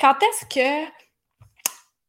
Quand 0.00 0.16
est-ce 0.22 0.46
que 0.46 0.90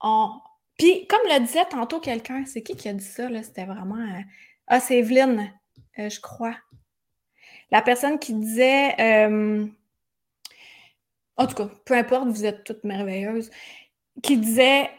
on. 0.02 0.40
Puis, 0.82 1.06
comme 1.06 1.22
le 1.30 1.40
disait 1.42 1.66
tantôt 1.70 2.00
quelqu'un, 2.00 2.44
c'est 2.48 2.64
qui 2.64 2.76
qui 2.76 2.90
a 2.90 2.94
dit 2.94 3.06
ça? 3.06 3.30
Là? 3.30 3.44
C'était 3.44 3.66
vraiment. 3.66 4.00
Euh, 4.00 4.22
ah, 4.66 4.80
c'est 4.80 4.98
Evelyne, 4.98 5.54
euh, 6.00 6.10
je 6.10 6.20
crois. 6.20 6.56
La 7.70 7.84
personne 7.84 8.18
qui 8.18 8.34
disait. 8.34 9.00
Euh, 9.00 9.68
en 11.38 11.46
tout 11.46 11.54
cas, 11.54 11.70
peu 11.86 11.94
importe, 11.94 12.30
vous 12.30 12.46
êtes 12.46 12.64
toutes 12.64 12.84
merveilleuses, 12.84 13.52
qui 14.24 14.38
disait 14.38 14.90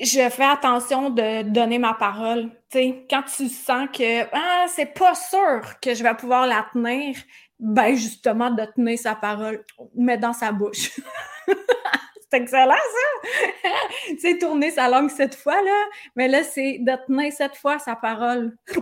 je 0.00 0.28
fais 0.28 0.44
attention 0.44 1.10
de 1.10 1.42
donner 1.42 1.78
ma 1.78 1.94
parole. 1.94 2.50
quand 2.72 3.22
tu 3.22 3.48
sens 3.48 3.88
que 3.92 4.24
ah, 4.34 4.66
c'est 4.66 4.92
pas 4.92 5.14
sûr 5.14 5.78
que 5.80 5.94
je 5.94 6.02
vais 6.02 6.14
pouvoir 6.16 6.48
la 6.48 6.66
tenir, 6.72 7.14
ben 7.60 7.94
justement 7.94 8.50
de 8.50 8.64
tenir 8.74 8.98
sa 8.98 9.14
parole, 9.14 9.64
mais 9.94 10.18
dans 10.18 10.32
sa 10.32 10.50
bouche. 10.50 10.98
c'est 12.30 12.40
excellent 12.40 12.74
ça! 12.74 13.28
c'est 14.18 14.38
tourner 14.38 14.70
sa 14.70 14.88
langue 14.88 15.10
cette 15.10 15.34
fois, 15.34 15.62
là, 15.62 15.84
mais 16.16 16.28
là, 16.28 16.42
c'est 16.44 16.78
de 16.80 17.06
tenir 17.06 17.32
cette 17.32 17.56
fois 17.56 17.78
sa 17.78 17.96
parole. 17.96 18.56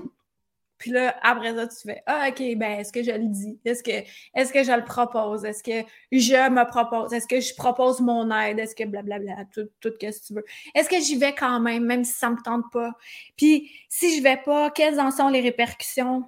Puis 0.78 0.90
là, 0.90 1.16
après 1.22 1.54
ça, 1.54 1.66
tu 1.66 1.76
fais 1.87 2.02
Ah, 2.06 2.28
OK, 2.28 2.38
ben, 2.56 2.80
est-ce 2.80 2.92
que 2.92 3.02
je 3.02 3.11
le 3.11 3.28
dis? 3.28 3.59
Est-ce 3.64 3.82
que, 3.82 3.90
est 3.90 4.52
que 4.52 4.62
je 4.62 4.72
le 4.72 4.85
propose? 4.85 5.44
Est-ce 5.44 5.62
que 5.62 5.88
je 6.12 6.50
me 6.50 6.68
propose? 6.68 7.12
Est-ce 7.14 7.26
que 7.26 7.40
je 7.40 7.54
propose 7.54 8.00
mon 8.00 8.30
aide? 8.30 8.59
Est-ce 8.59 8.74
que 8.74 8.85
blablabla, 8.85 9.46
tout, 9.54 9.68
tout 9.80 9.92
que 9.98 10.26
tu 10.26 10.35
veux. 10.35 10.44
Est-ce 10.74 10.88
que 10.88 11.00
j'y 11.00 11.16
vais 11.16 11.35
quand 11.35 11.61
même, 11.61 11.85
même 11.85 12.04
si 12.04 12.12
ça 12.12 12.28
me 12.28 12.37
tente 12.42 12.64
pas? 12.72 12.92
Puis 13.37 13.70
si 13.88 14.18
je 14.18 14.22
vais 14.22 14.37
pas, 14.37 14.70
quelles 14.70 15.00
en 15.00 15.11
sont 15.11 15.28
les 15.28 15.40
répercussions? 15.40 16.24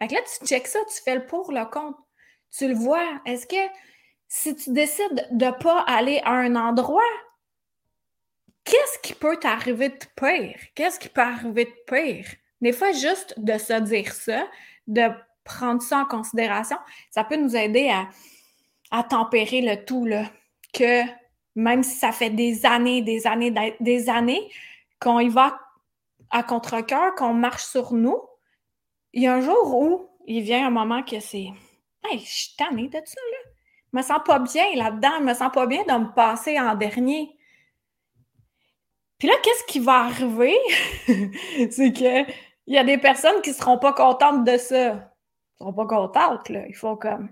Fait 0.00 0.08
que 0.08 0.14
là, 0.14 0.20
tu 0.22 0.46
checkes 0.46 0.68
ça, 0.68 0.78
tu 0.84 1.02
fais 1.02 1.16
le 1.16 1.26
pour, 1.26 1.52
le 1.52 1.64
contre. 1.64 1.98
Tu 2.56 2.68
le 2.68 2.74
vois. 2.74 3.20
Est-ce 3.26 3.46
que 3.46 3.56
si 4.32 4.54
tu 4.54 4.72
décides 4.72 5.26
de 5.32 5.50
pas 5.50 5.80
aller 5.88 6.22
à 6.24 6.30
un 6.30 6.54
endroit, 6.54 7.02
qu'est-ce 8.62 9.00
qui 9.00 9.12
peut 9.12 9.36
t'arriver 9.36 9.88
de 9.88 10.04
pire? 10.14 10.56
Qu'est-ce 10.76 11.00
qui 11.00 11.08
peut 11.08 11.20
arriver 11.20 11.64
de 11.64 11.92
pire? 11.92 12.26
Des 12.60 12.72
fois, 12.72 12.92
juste 12.92 13.34
de 13.38 13.58
se 13.58 13.80
dire 13.80 14.12
ça, 14.12 14.46
de 14.86 15.08
prendre 15.42 15.82
ça 15.82 15.98
en 15.98 16.04
considération, 16.04 16.76
ça 17.10 17.24
peut 17.24 17.36
nous 17.36 17.56
aider 17.56 17.92
à, 18.92 19.02
tempérer 19.02 19.62
le 19.62 19.84
tout, 19.84 20.06
là. 20.06 20.30
Que 20.72 21.02
même 21.56 21.82
si 21.82 21.96
ça 21.96 22.12
fait 22.12 22.30
des 22.30 22.64
années, 22.64 23.02
des 23.02 23.26
années, 23.26 23.74
des 23.80 24.08
années 24.08 24.48
qu'on 25.00 25.18
y 25.18 25.28
va 25.28 25.60
à 26.30 26.44
contre-cœur, 26.44 27.16
qu'on 27.16 27.34
marche 27.34 27.64
sur 27.64 27.94
nous, 27.94 28.20
il 29.12 29.24
y 29.24 29.26
a 29.26 29.34
un 29.34 29.40
jour 29.40 29.74
où 29.74 30.08
il 30.26 30.42
vient 30.42 30.68
un 30.68 30.70
moment 30.70 31.02
que 31.02 31.18
c'est 31.18 31.48
Hey, 32.04 32.20
je 32.20 32.30
suis 32.30 32.56
tannée 32.56 32.88
de 32.88 33.00
ça, 33.04 33.20
là. 33.32 33.39
Je 33.92 33.98
me 33.98 34.02
sens 34.02 34.20
pas 34.24 34.38
bien 34.38 34.64
là-dedans, 34.76 35.18
je 35.18 35.24
me 35.24 35.34
sens 35.34 35.50
pas 35.52 35.66
bien 35.66 35.82
de 35.84 35.92
me 35.92 36.14
passer 36.14 36.58
en 36.60 36.74
dernier. 36.74 37.36
Puis 39.18 39.28
là, 39.28 39.34
qu'est-ce 39.42 39.64
qui 39.64 39.80
va 39.80 40.04
arriver? 40.04 40.56
c'est 41.70 41.92
que 41.92 42.30
il 42.66 42.74
y 42.74 42.78
a 42.78 42.84
des 42.84 42.98
personnes 42.98 43.42
qui 43.42 43.52
seront 43.52 43.78
pas 43.78 43.92
contentes 43.92 44.44
de 44.44 44.56
ça. 44.56 44.92
Ils 44.92 45.58
seront 45.58 45.72
pas 45.72 45.86
contentes, 45.86 46.48
là. 46.48 46.66
Il 46.68 46.74
faut 46.74 46.96
comme 46.96 47.28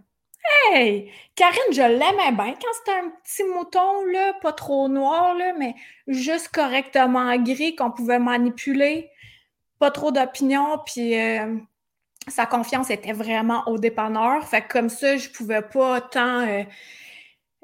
Hey! 0.73 1.11
Karine, 1.35 1.73
je 1.73 1.83
l'aimais 1.83 2.33
bien 2.33 2.55
quand 2.55 2.73
c'était 2.79 2.99
un 2.99 3.11
petit 3.23 3.45
mouton, 3.45 4.05
là, 4.07 4.35
pas 4.43 4.53
trop 4.53 4.89
noir, 4.89 5.35
là, 5.35 5.53
mais 5.59 5.75
juste 6.07 6.49
correctement 6.49 7.37
gris 7.37 7.77
qu'on 7.77 7.91
pouvait 7.91 8.19
manipuler. 8.19 9.11
Pas 9.79 9.91
trop 9.91 10.11
d'opinion, 10.11 10.81
puis 10.85 11.19
euh, 11.19 11.57
sa 12.31 12.47
confiance 12.47 12.91
était 12.91 13.13
vraiment 13.13 13.63
au 13.67 13.79
dépanneur. 13.79 14.47
Fait 14.47 14.63
que 14.63 14.69
comme 14.69 14.89
ça, 14.89 15.17
je 15.17 15.29
pouvais 15.29 15.63
pas 15.63 16.01
tant. 16.01 16.47
Euh, 16.47 16.65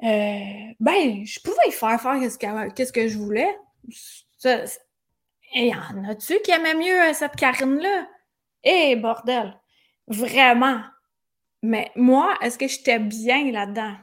euh, 0.03 0.73
ben, 0.79 1.25
je 1.25 1.39
pouvais 1.39 1.67
y 1.67 1.71
faire 1.71 1.99
faire 2.01 2.73
qu'est-ce 2.73 2.93
que, 2.93 3.07
je 3.07 3.17
voulais. 3.17 3.57
Et 5.53 5.67
y 5.67 5.73
en 5.73 6.09
a-tu 6.09 6.39
qui 6.41 6.51
aimait 6.51 6.75
mieux 6.75 7.09
euh, 7.09 7.13
cette 7.13 7.35
Karine-là? 7.35 8.07
Eh, 8.63 8.95
bordel! 8.95 9.57
Vraiment! 10.07 10.81
Mais 11.61 11.91
moi, 11.95 12.35
est-ce 12.41 12.57
que 12.57 12.67
j'étais 12.67 12.99
bien 12.99 13.51
là-dedans? 13.51 13.95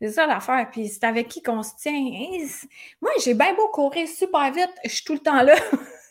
C'est 0.00 0.12
ça 0.12 0.26
l'affaire. 0.26 0.68
Puis 0.70 0.88
c'est 0.88 1.04
avec 1.04 1.28
qui 1.28 1.42
qu'on 1.42 1.62
se 1.62 1.76
tient? 1.76 2.00
moi, 3.00 3.10
j'ai 3.22 3.34
bien 3.34 3.54
beau 3.54 3.68
courir 3.68 4.08
super 4.08 4.52
vite. 4.52 4.72
Je 4.84 4.90
suis 4.90 5.04
tout 5.04 5.14
le 5.14 5.18
temps 5.20 5.42
là. 5.42 5.54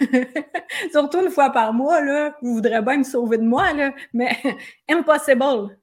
Surtout 0.92 1.20
une 1.20 1.30
fois 1.30 1.50
par 1.50 1.72
mois, 1.72 2.00
là. 2.00 2.36
Vous 2.42 2.54
voudrez 2.54 2.80
bien 2.82 2.98
me 2.98 3.02
sauver 3.04 3.38
de 3.38 3.44
moi, 3.44 3.72
là. 3.72 3.92
Mais 4.12 4.36
impossible. 4.88 5.78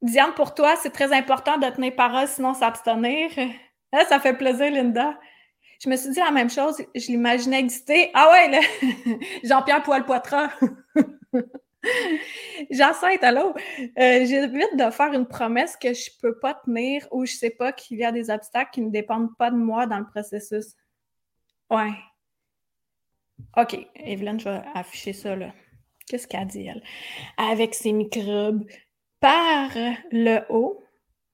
Diane, 0.00 0.32
pour 0.34 0.54
toi, 0.54 0.76
c'est 0.80 0.90
très 0.90 1.12
important 1.12 1.58
de 1.58 1.68
tenir 1.70 1.94
parole, 1.96 2.28
sinon 2.28 2.54
s'abstenir. 2.54 3.30
Ah, 3.92 4.04
ça 4.04 4.20
fait 4.20 4.34
plaisir, 4.34 4.70
Linda. 4.70 5.18
Je 5.82 5.88
me 5.88 5.96
suis 5.96 6.10
dit 6.10 6.18
la 6.18 6.30
même 6.30 6.50
chose. 6.50 6.76
Je 6.94 7.06
l'imaginais 7.06 7.60
exister. 7.60 8.10
Ah 8.14 8.30
ouais, 8.30 8.50
là! 8.50 8.60
Jean-Pierre 9.44 9.82
Poil-Poitras. 9.82 10.50
Jacinthe, 12.70 13.22
allô? 13.22 13.54
Euh, 13.98 14.24
J'évite 14.26 14.76
de 14.76 14.90
faire 14.90 15.12
une 15.12 15.26
promesse 15.26 15.76
que 15.76 15.92
je 15.94 16.10
ne 16.10 16.20
peux 16.20 16.38
pas 16.38 16.54
tenir 16.54 17.06
ou 17.12 17.24
je 17.24 17.32
ne 17.32 17.36
sais 17.38 17.50
pas 17.50 17.72
qu'il 17.72 17.98
y 17.98 18.04
a 18.04 18.12
des 18.12 18.30
obstacles 18.30 18.70
qui 18.72 18.80
ne 18.80 18.90
dépendent 18.90 19.36
pas 19.36 19.50
de 19.50 19.56
moi 19.56 19.86
dans 19.86 19.98
le 19.98 20.06
processus. 20.06 20.74
Ouais. 21.70 21.92
OK, 23.56 23.76
Evelyne, 23.94 24.40
je 24.40 24.48
vais 24.48 24.62
afficher 24.74 25.12
ça 25.12 25.36
là. 25.36 25.52
Qu'est-ce 26.06 26.26
qu'elle 26.26 26.46
dit, 26.46 26.66
elle? 26.66 26.82
Avec 27.36 27.74
ses 27.74 27.92
microbes 27.92 28.64
par 29.20 29.70
le 30.10 30.40
haut. 30.48 30.82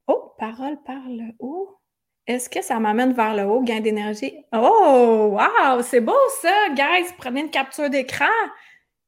Oh, 0.06 0.32
parole 0.38 0.82
par 0.84 1.02
le 1.06 1.32
haut. 1.38 1.78
Est-ce 2.26 2.48
que 2.48 2.62
ça 2.62 2.80
m'amène 2.80 3.12
vers 3.12 3.34
le 3.34 3.44
haut, 3.44 3.62
gain 3.62 3.80
d'énergie? 3.80 4.34
Oh, 4.52 5.38
wow, 5.38 5.82
c'est 5.82 6.00
beau 6.00 6.12
ça, 6.40 6.70
guys. 6.70 7.12
Prenez 7.18 7.42
une 7.42 7.50
capture 7.50 7.90
d'écran. 7.90 8.24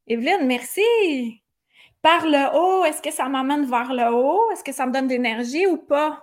Evelyne, 0.06 0.46
merci. 0.46 1.42
Par 2.02 2.26
le 2.26 2.56
haut, 2.56 2.84
est-ce 2.84 3.02
que 3.02 3.10
ça 3.10 3.28
m'amène 3.28 3.64
vers 3.64 3.92
le 3.92 4.14
haut? 4.14 4.50
Est-ce 4.52 4.62
que 4.62 4.72
ça 4.72 4.86
me 4.86 4.92
donne 4.92 5.08
d'énergie 5.08 5.66
ou 5.66 5.78
pas? 5.78 6.22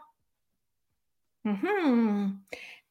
Mm 1.43 2.29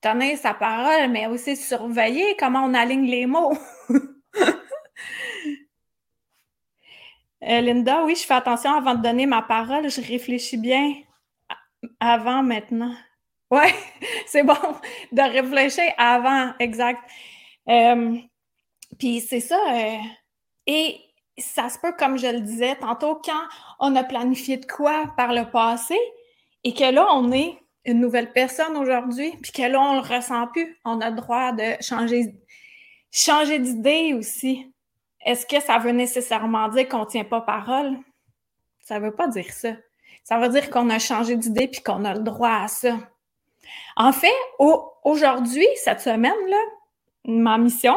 Tenez 0.03 0.37
sa 0.37 0.53
parole, 0.53 1.11
mais 1.11 1.27
aussi 1.27 1.57
surveiller 1.57 2.37
comment 2.37 2.65
on 2.65 2.75
aligne 2.75 3.07
les 3.07 3.27
mots. 3.27 3.57
Euh, 7.45 7.61
Linda, 7.61 8.05
oui, 8.05 8.15
je 8.15 8.25
fais 8.25 8.35
attention 8.35 8.73
avant 8.73 8.95
de 8.95 9.03
donner 9.03 9.27
ma 9.27 9.43
parole. 9.43 9.91
Je 9.91 10.01
réfléchis 10.01 10.57
bien 10.57 10.95
avant, 11.99 12.43
maintenant. 12.45 12.95
Oui, 13.51 13.67
c'est 14.27 14.45
bon 14.45 14.55
de 15.13 15.23
réfléchir 15.23 15.93
avant, 15.99 16.53
exact. 16.61 17.01
Euh, 17.69 18.17
puis 18.99 19.21
c'est 19.21 19.41
ça. 19.41 19.59
Euh, 19.73 19.99
et 20.67 21.01
ça 21.37 21.69
se 21.69 21.79
peut, 21.79 21.93
comme 21.99 22.17
je 22.17 22.29
le 22.29 22.41
disais 22.41 22.77
tantôt, 22.77 23.17
quand 23.17 23.43
on 23.81 23.97
a 23.97 24.05
planifié 24.05 24.59
de 24.59 24.67
quoi 24.67 25.13
par 25.17 25.33
le 25.33 25.51
passé 25.51 25.99
et 26.65 26.73
que 26.75 26.93
là, 26.93 27.09
on 27.13 27.33
est 27.33 27.59
une 27.85 28.01
nouvelle 28.01 28.33
personne 28.33 28.77
aujourd'hui, 28.77 29.33
puis 29.43 29.53
que 29.53 29.63
là, 29.63 29.81
on 29.81 29.95
le 29.95 30.01
ressent 30.01 30.47
plus, 30.49 30.79
on 30.85 31.01
a 31.01 31.11
le 31.11 31.17
droit 31.17 31.53
de 31.53 31.77
changer, 31.81 32.35
changer 33.11 33.59
d'idée 33.59 34.15
aussi. 34.15 34.73
Est-ce 35.25 35.47
que 35.47 35.61
ça 35.61 35.79
veut 35.79 35.93
nécessairement 35.93 36.69
dire 36.69 36.89
qu'on 36.89 37.01
ne 37.01 37.07
tient 37.07 37.25
pas 37.25 37.41
parole? 37.41 37.97
Ça 38.81 38.99
ne 38.99 39.07
veut 39.07 39.15
pas 39.15 39.29
dire 39.29 39.53
ça. 39.53 39.71
Ça 40.25 40.39
veut 40.39 40.49
dire 40.49 40.71
qu'on 40.71 40.91
a 40.91 40.99
changé 40.99 41.37
d'idée 41.37 41.69
puis 41.69 41.83
qu'on 41.83 42.05
a 42.05 42.15
le 42.15 42.21
droit 42.21 42.63
à 42.63 42.69
ça. 42.69 42.97
En 43.97 44.13
fait, 44.13 44.33
aujourd'hui, 45.05 45.67
cette 45.77 46.01
semaine-là, 46.01 46.61
ma 47.25 47.59
mission, 47.59 47.97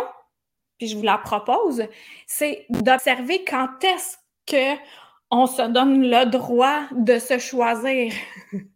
puis 0.77 0.87
je 0.87 0.97
vous 0.97 1.03
la 1.03 1.17
propose, 1.17 1.83
c'est 2.27 2.65
d'observer 2.69 3.43
quand 3.43 3.83
est-ce 3.83 4.17
qu'on 4.47 5.47
se 5.47 5.61
donne 5.61 6.01
le 6.01 6.25
droit 6.25 6.81
de 6.91 7.17
se 7.17 7.39
choisir. 7.39 8.13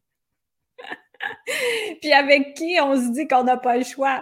puis 2.01 2.13
avec 2.13 2.55
qui 2.55 2.77
on 2.81 2.95
se 2.95 3.11
dit 3.11 3.27
qu'on 3.27 3.43
n'a 3.43 3.57
pas 3.57 3.77
le 3.77 3.83
choix? 3.83 4.21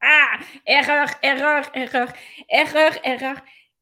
Ah! 0.00 0.38
Erreur, 0.66 1.08
erreur, 1.22 1.70
erreur, 1.74 2.12
erreur, 2.48 2.92
erreur. 3.04 3.36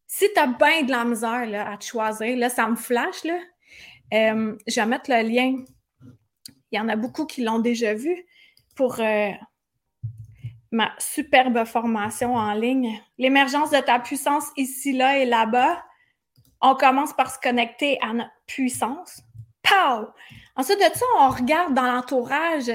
Si 0.06 0.26
tu 0.32 0.40
as 0.40 0.46
bien 0.46 0.82
de 0.82 0.90
la 0.90 1.04
misère 1.04 1.46
là, 1.46 1.72
à 1.72 1.76
te 1.76 1.84
choisir, 1.84 2.36
là, 2.36 2.48
ça 2.48 2.68
me 2.68 2.76
flash, 2.76 3.24
là. 3.24 3.38
Euh, 4.12 4.56
je 4.66 4.74
vais 4.80 4.86
mettre 4.86 5.10
le 5.10 5.22
lien 5.22 5.64
il 6.74 6.78
y 6.78 6.80
en 6.80 6.88
a 6.88 6.96
beaucoup 6.96 7.24
qui 7.24 7.44
l'ont 7.44 7.60
déjà 7.60 7.94
vu 7.94 8.26
pour 8.74 8.98
euh, 8.98 9.30
ma 10.72 10.92
superbe 10.98 11.64
formation 11.64 12.34
en 12.34 12.52
ligne. 12.52 13.00
L'émergence 13.16 13.70
de 13.70 13.78
ta 13.78 14.00
puissance 14.00 14.48
ici, 14.56 14.92
là 14.92 15.18
et 15.18 15.24
là-bas. 15.24 15.80
On 16.60 16.74
commence 16.74 17.12
par 17.12 17.32
se 17.32 17.38
connecter 17.38 17.96
à 18.02 18.12
notre 18.12 18.32
puissance. 18.48 19.22
Pow! 19.62 20.08
Ensuite 20.56 20.78
de 20.78 20.96
ça, 20.96 21.06
on 21.18 21.30
regarde 21.30 21.74
dans 21.74 21.86
l'entourage 21.86 22.70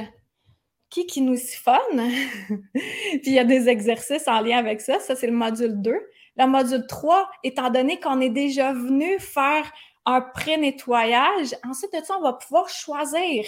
qui 0.90 1.06
qui 1.06 1.22
nous 1.22 1.38
siphonne. 1.38 2.12
Puis 2.74 3.22
il 3.26 3.34
y 3.34 3.40
a 3.40 3.44
des 3.44 3.70
exercices 3.70 4.28
en 4.28 4.42
lien 4.42 4.58
avec 4.58 4.82
ça. 4.82 5.00
Ça, 5.00 5.16
c'est 5.16 5.28
le 5.28 5.34
module 5.34 5.82
2. 5.82 5.94
Le 6.38 6.46
module 6.46 6.86
3, 6.88 7.30
étant 7.44 7.70
donné 7.70 8.00
qu'on 8.00 8.22
est 8.22 8.30
déjà 8.30 8.74
venu 8.74 9.20
faire 9.20 9.72
un 10.06 10.22
pré-nettoyage, 10.22 11.56
ensuite 11.68 11.94
de 11.94 12.04
ça, 12.04 12.18
on 12.18 12.22
va 12.22 12.34
pouvoir 12.34 12.70
choisir 12.70 13.46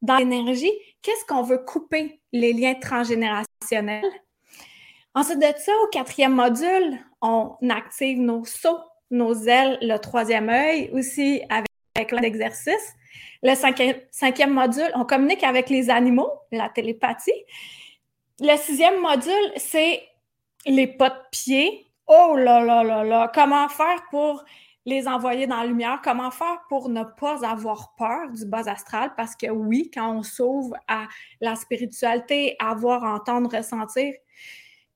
dans 0.00 0.16
l'énergie 0.16 0.72
qu'est-ce 1.02 1.24
qu'on 1.26 1.42
veut 1.42 1.58
couper, 1.58 2.20
les 2.32 2.52
liens 2.52 2.74
transgénérationnels. 2.74 4.10
Ensuite 5.14 5.38
de 5.38 5.58
ça, 5.58 5.72
au 5.84 5.88
quatrième 5.88 6.34
module, 6.34 6.98
on 7.20 7.56
active 7.68 8.18
nos 8.18 8.44
sauts, 8.44 8.80
nos 9.10 9.34
ailes, 9.44 9.78
le 9.82 9.98
troisième 9.98 10.48
œil, 10.48 10.90
aussi 10.92 11.42
avec, 11.50 11.68
avec 11.94 12.12
l'exercice. 12.12 12.94
Le 13.42 13.54
cinquième, 13.54 14.52
module, 14.52 14.90
on 14.94 15.04
communique 15.04 15.42
avec 15.42 15.68
les 15.68 15.90
animaux, 15.90 16.30
la 16.50 16.68
télépathie. 16.68 17.44
Le 18.40 18.56
sixième 18.56 19.00
module, 19.00 19.52
c'est 19.56 20.02
les 20.66 20.86
pas 20.86 21.10
de 21.10 21.20
pied. 21.30 21.86
Oh 22.06 22.36
là 22.36 22.60
là 22.64 22.82
là 22.82 23.04
là, 23.04 23.30
comment 23.34 23.68
faire 23.68 24.04
pour 24.10 24.44
les 24.84 25.06
envoyer 25.06 25.46
dans 25.46 25.58
la 25.58 25.66
lumière, 25.66 26.00
comment 26.02 26.30
faire 26.30 26.58
pour 26.68 26.88
ne 26.88 27.04
pas 27.04 27.46
avoir 27.46 27.94
peur 27.96 28.30
du 28.30 28.44
bas 28.46 28.68
astral, 28.68 29.12
parce 29.16 29.36
que 29.36 29.48
oui, 29.48 29.90
quand 29.94 30.16
on 30.16 30.22
s'ouvre 30.22 30.74
à 30.88 31.06
la 31.40 31.54
spiritualité, 31.54 32.56
à 32.58 32.74
voir, 32.74 33.04
entendre, 33.04 33.56
ressentir, 33.56 34.12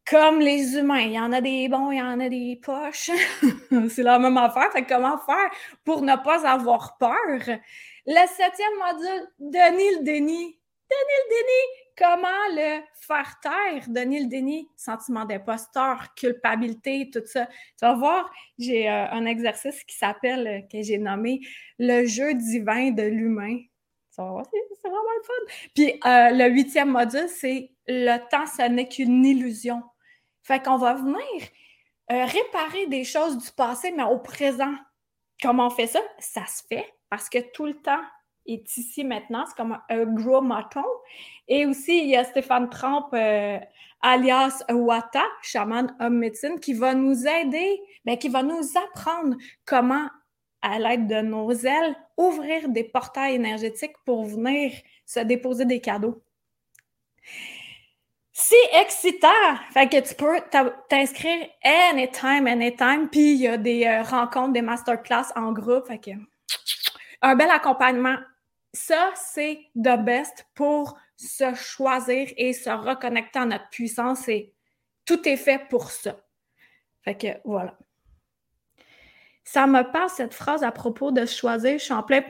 comme 0.09 0.39
les 0.39 0.77
humains, 0.77 1.01
il 1.01 1.13
y 1.13 1.21
en 1.21 1.33
a 1.33 1.41
des 1.41 1.69
bons, 1.69 1.91
il 1.91 1.99
y 1.99 2.03
en 2.03 2.21
a 2.21 2.29
des 2.29 2.61
poches. 2.63 3.11
c'est 3.91 4.05
la 4.05 4.19
même 4.19 4.37
affaire. 4.39 4.71
Fait 4.73 4.85
comment 4.85 5.19
faire 5.19 5.51
pour 5.85 6.03
ne 6.03 6.15
pas 6.15 6.49
avoir 6.49 6.97
peur? 6.97 7.59
Le 8.09 8.25
septième 8.29 8.77
module, 8.79 9.29
Denis 9.41 9.97
le 9.97 10.05
déni. 10.05 10.61
Denis 10.89 11.17
le 11.19 11.29
déni, 11.35 11.91
comment 11.99 12.29
le 12.51 12.81
faire 12.95 13.41
taire? 13.43 13.85
Denis 13.89 14.21
le 14.21 14.29
déni, 14.29 14.69
sentiment 14.77 15.25
d'imposteur, 15.25 16.15
culpabilité, 16.15 17.11
tout 17.13 17.23
ça. 17.25 17.47
Tu 17.47 17.81
vas 17.81 17.95
voir, 17.95 18.33
j'ai 18.61 18.89
euh, 18.89 19.11
un 19.11 19.27
exercice 19.27 19.83
qui 19.83 19.97
s'appelle, 19.97 20.47
euh, 20.47 20.61
que 20.71 20.83
j'ai 20.83 20.99
nommé 20.99 21.41
le 21.81 22.07
jeu 22.07 22.35
divin 22.35 22.93
de 22.93 23.03
l'humain. 23.03 23.59
C'est 24.13 24.23
vraiment 24.23 25.03
le 25.17 25.23
fun. 25.25 25.55
Puis 25.75 26.01
euh, 26.07 26.31
le 26.31 26.49
huitième 26.55 26.91
module, 26.91 27.29
c'est 27.29 27.73
le 27.89 28.19
temps, 28.29 28.47
ce 28.47 28.69
n'est 28.69 28.89
qu'une 28.89 29.25
illusion. 29.27 29.83
Fait 30.45 30.63
qu'on 30.63 30.77
va 30.79 30.95
venir 30.95 31.19
réparer 32.09 32.87
des 32.87 33.03
choses 33.03 33.37
du 33.37 33.51
passé, 33.51 33.91
mais 33.91 34.05
au 34.05 34.21
présent. 34.21 34.73
Comment 35.43 35.67
on 35.67 35.71
fait 35.71 35.89
ça? 35.89 36.01
Ça 36.21 36.47
se 36.47 36.63
fait 36.69 36.96
parce 37.09 37.29
que 37.29 37.39
tout 37.53 37.67
le 37.67 37.75
temps 37.75 38.03
est 38.47 38.77
ici 38.77 39.05
maintenant. 39.05 39.45
C'est 39.47 39.57
comme 39.57 39.79
un 39.89 40.05
gros 40.05 40.41
maton. 40.41 40.85
Et 41.49 41.67
aussi, 41.67 41.99
il 41.99 42.09
y 42.11 42.17
a 42.17 42.25
Stéphane 42.25 42.69
Trump, 42.71 43.07
euh, 43.13 43.59
alias 44.03 44.63
Wata, 44.71 45.25
chaman 45.43 45.95
homme 46.01 46.19
médecine, 46.19 46.61
qui 46.61 46.75
va 46.75 46.95
nous 46.95 47.27
aider, 47.27 47.81
mais 48.05 48.19
qui 48.19 48.29
va 48.29 48.43
nous 48.43 48.63
apprendre 48.77 49.37
comment, 49.65 50.09
à 50.63 50.79
l'aide 50.79 51.07
de 51.07 51.21
nos 51.21 51.51
ailes, 51.53 51.97
ouvrir 52.17 52.69
des 52.69 52.85
portails 52.85 53.35
énergétiques 53.35 53.97
pour 54.05 54.25
venir 54.25 54.73
se 55.05 55.21
déposer 55.21 55.65
des 55.65 55.81
cadeaux. 55.81 56.23
C'est 58.33 58.81
excitant! 58.83 59.29
Fait 59.73 59.89
que 59.89 60.07
tu 60.07 60.15
peux 60.15 60.39
t'inscrire 60.91 61.49
anytime, 61.65 62.47
anytime, 62.47 63.09
puis 63.11 63.33
il 63.33 63.41
y 63.41 63.49
a 63.49 63.57
des 63.57 63.87
euh, 63.87 64.03
rencontres, 64.03 64.53
des 64.53 64.61
masterclass 64.61 65.33
en 65.37 65.53
groupe. 65.53 65.87
Fait 65.87 65.99
que 65.99 66.11
un 67.23 67.35
bel 67.37 67.51
accompagnement. 67.51 68.17
Ça, 68.73 69.11
c'est 69.15 69.61
the 69.75 69.97
best 69.99 70.47
pour 70.55 70.99
se 71.17 71.55
choisir 71.55 72.29
et 72.37 72.53
se 72.53 72.71
reconnecter 72.71 73.39
à 73.39 73.47
notre 73.47 73.69
puissance 73.71 74.29
et 74.29 74.53
tout 75.07 75.27
est 75.29 75.37
fait 75.37 75.67
pour 75.71 75.91
ça. 75.91 76.17
Fait 77.03 77.17
que 77.17 77.29
voilà. 77.45 77.79
Ça 79.45 79.67
me 79.67 79.83
passe 79.93 80.15
cette 80.15 80.35
phrase 80.35 80.65
à 80.65 80.73
propos 80.73 81.13
de 81.13 81.25
choisir. 81.25 81.79
Je 81.79 81.85
suis 81.85 81.95
en 81.95 82.03
plein 82.03 82.23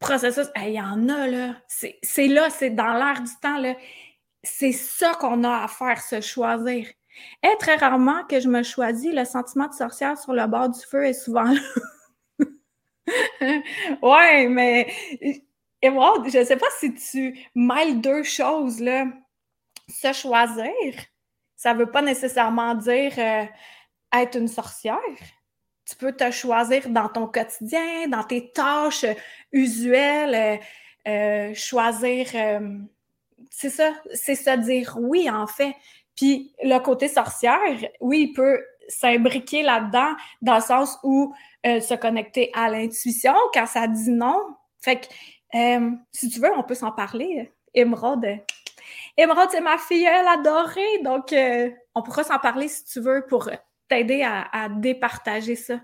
processus. 0.00 0.48
Il 0.56 0.70
y 0.70 0.80
en 0.80 1.08
a, 1.08 1.26
là. 1.28 1.54
C'est 1.68 2.26
là, 2.26 2.50
c'est 2.50 2.70
dans 2.70 2.94
l'air 2.94 3.22
du 3.22 3.30
temps. 3.40 3.62
C'est 4.42 4.72
ça 4.72 5.14
qu'on 5.14 5.44
a 5.44 5.62
à 5.64 5.68
faire, 5.68 6.02
se 6.02 6.20
choisir. 6.20 6.88
Et 7.42 7.56
très 7.60 7.76
rarement 7.76 8.24
que 8.24 8.40
je 8.40 8.48
me 8.48 8.64
choisis, 8.64 9.14
le 9.14 9.24
sentiment 9.24 9.68
de 9.68 9.72
sorcière 9.72 10.18
sur 10.18 10.32
le 10.32 10.46
bord 10.48 10.68
du 10.68 10.80
feu 10.80 11.04
est 11.06 11.12
souvent 11.12 11.44
là. 11.52 11.60
ouais, 14.02 14.48
mais 14.48 14.94
Émeraude, 15.82 16.30
je 16.30 16.38
ne 16.38 16.44
sais 16.44 16.56
pas 16.56 16.66
si 16.78 16.94
tu 16.94 17.38
mêles 17.54 18.00
deux 18.00 18.22
choses, 18.22 18.80
là. 18.80 19.06
Se 19.88 20.14
choisir, 20.14 20.72
ça 21.56 21.74
ne 21.74 21.78
veut 21.80 21.90
pas 21.90 22.00
nécessairement 22.00 22.74
dire 22.74 23.12
euh, 23.18 23.44
être 24.14 24.38
une 24.38 24.48
sorcière. 24.48 24.98
Tu 25.86 25.94
peux 25.96 26.12
te 26.12 26.30
choisir 26.30 26.88
dans 26.88 27.10
ton 27.10 27.26
quotidien, 27.26 28.08
dans 28.08 28.24
tes 28.24 28.50
tâches 28.50 29.04
usuelles, 29.52 30.60
euh, 31.06 31.10
euh, 31.50 31.54
choisir. 31.54 32.28
c'est 33.50 33.68
ça, 33.68 33.92
c'est 34.14 34.34
se 34.34 34.56
dire 34.56 34.96
oui, 34.98 35.28
en 35.28 35.46
fait. 35.46 35.74
Puis 36.16 36.54
le 36.62 36.78
côté 36.78 37.08
sorcière, 37.08 37.58
oui, 38.00 38.28
il 38.30 38.32
peut 38.32 38.64
s'imbriquer 38.88 39.62
là-dedans, 39.62 40.14
dans 40.40 40.54
le 40.54 40.60
sens 40.62 40.98
où 41.02 41.34
euh, 41.66 41.80
se 41.80 41.94
connecter 41.94 42.50
à 42.54 42.68
l'intuition 42.70 43.34
quand 43.52 43.66
ça 43.66 43.86
dit 43.86 44.10
non. 44.10 44.38
Fait 44.80 45.00
que, 45.00 45.06
euh, 45.56 45.90
si 46.12 46.28
tu 46.28 46.40
veux, 46.40 46.52
on 46.56 46.62
peut 46.62 46.74
s'en 46.74 46.92
parler. 46.92 47.50
Émeraude, 47.72 48.38
Émeraude, 49.16 49.48
c'est 49.50 49.60
ma 49.60 49.78
fille, 49.78 50.04
elle 50.04 50.26
adorée. 50.26 50.98
Donc, 51.02 51.32
euh, 51.32 51.70
on 51.94 52.02
pourra 52.02 52.24
s'en 52.24 52.38
parler 52.38 52.68
si 52.68 52.84
tu 52.84 53.00
veux 53.00 53.24
pour 53.28 53.50
t'aider 53.88 54.22
à, 54.22 54.48
à, 54.52 54.68
départager 54.68 55.56
ça. 55.56 55.80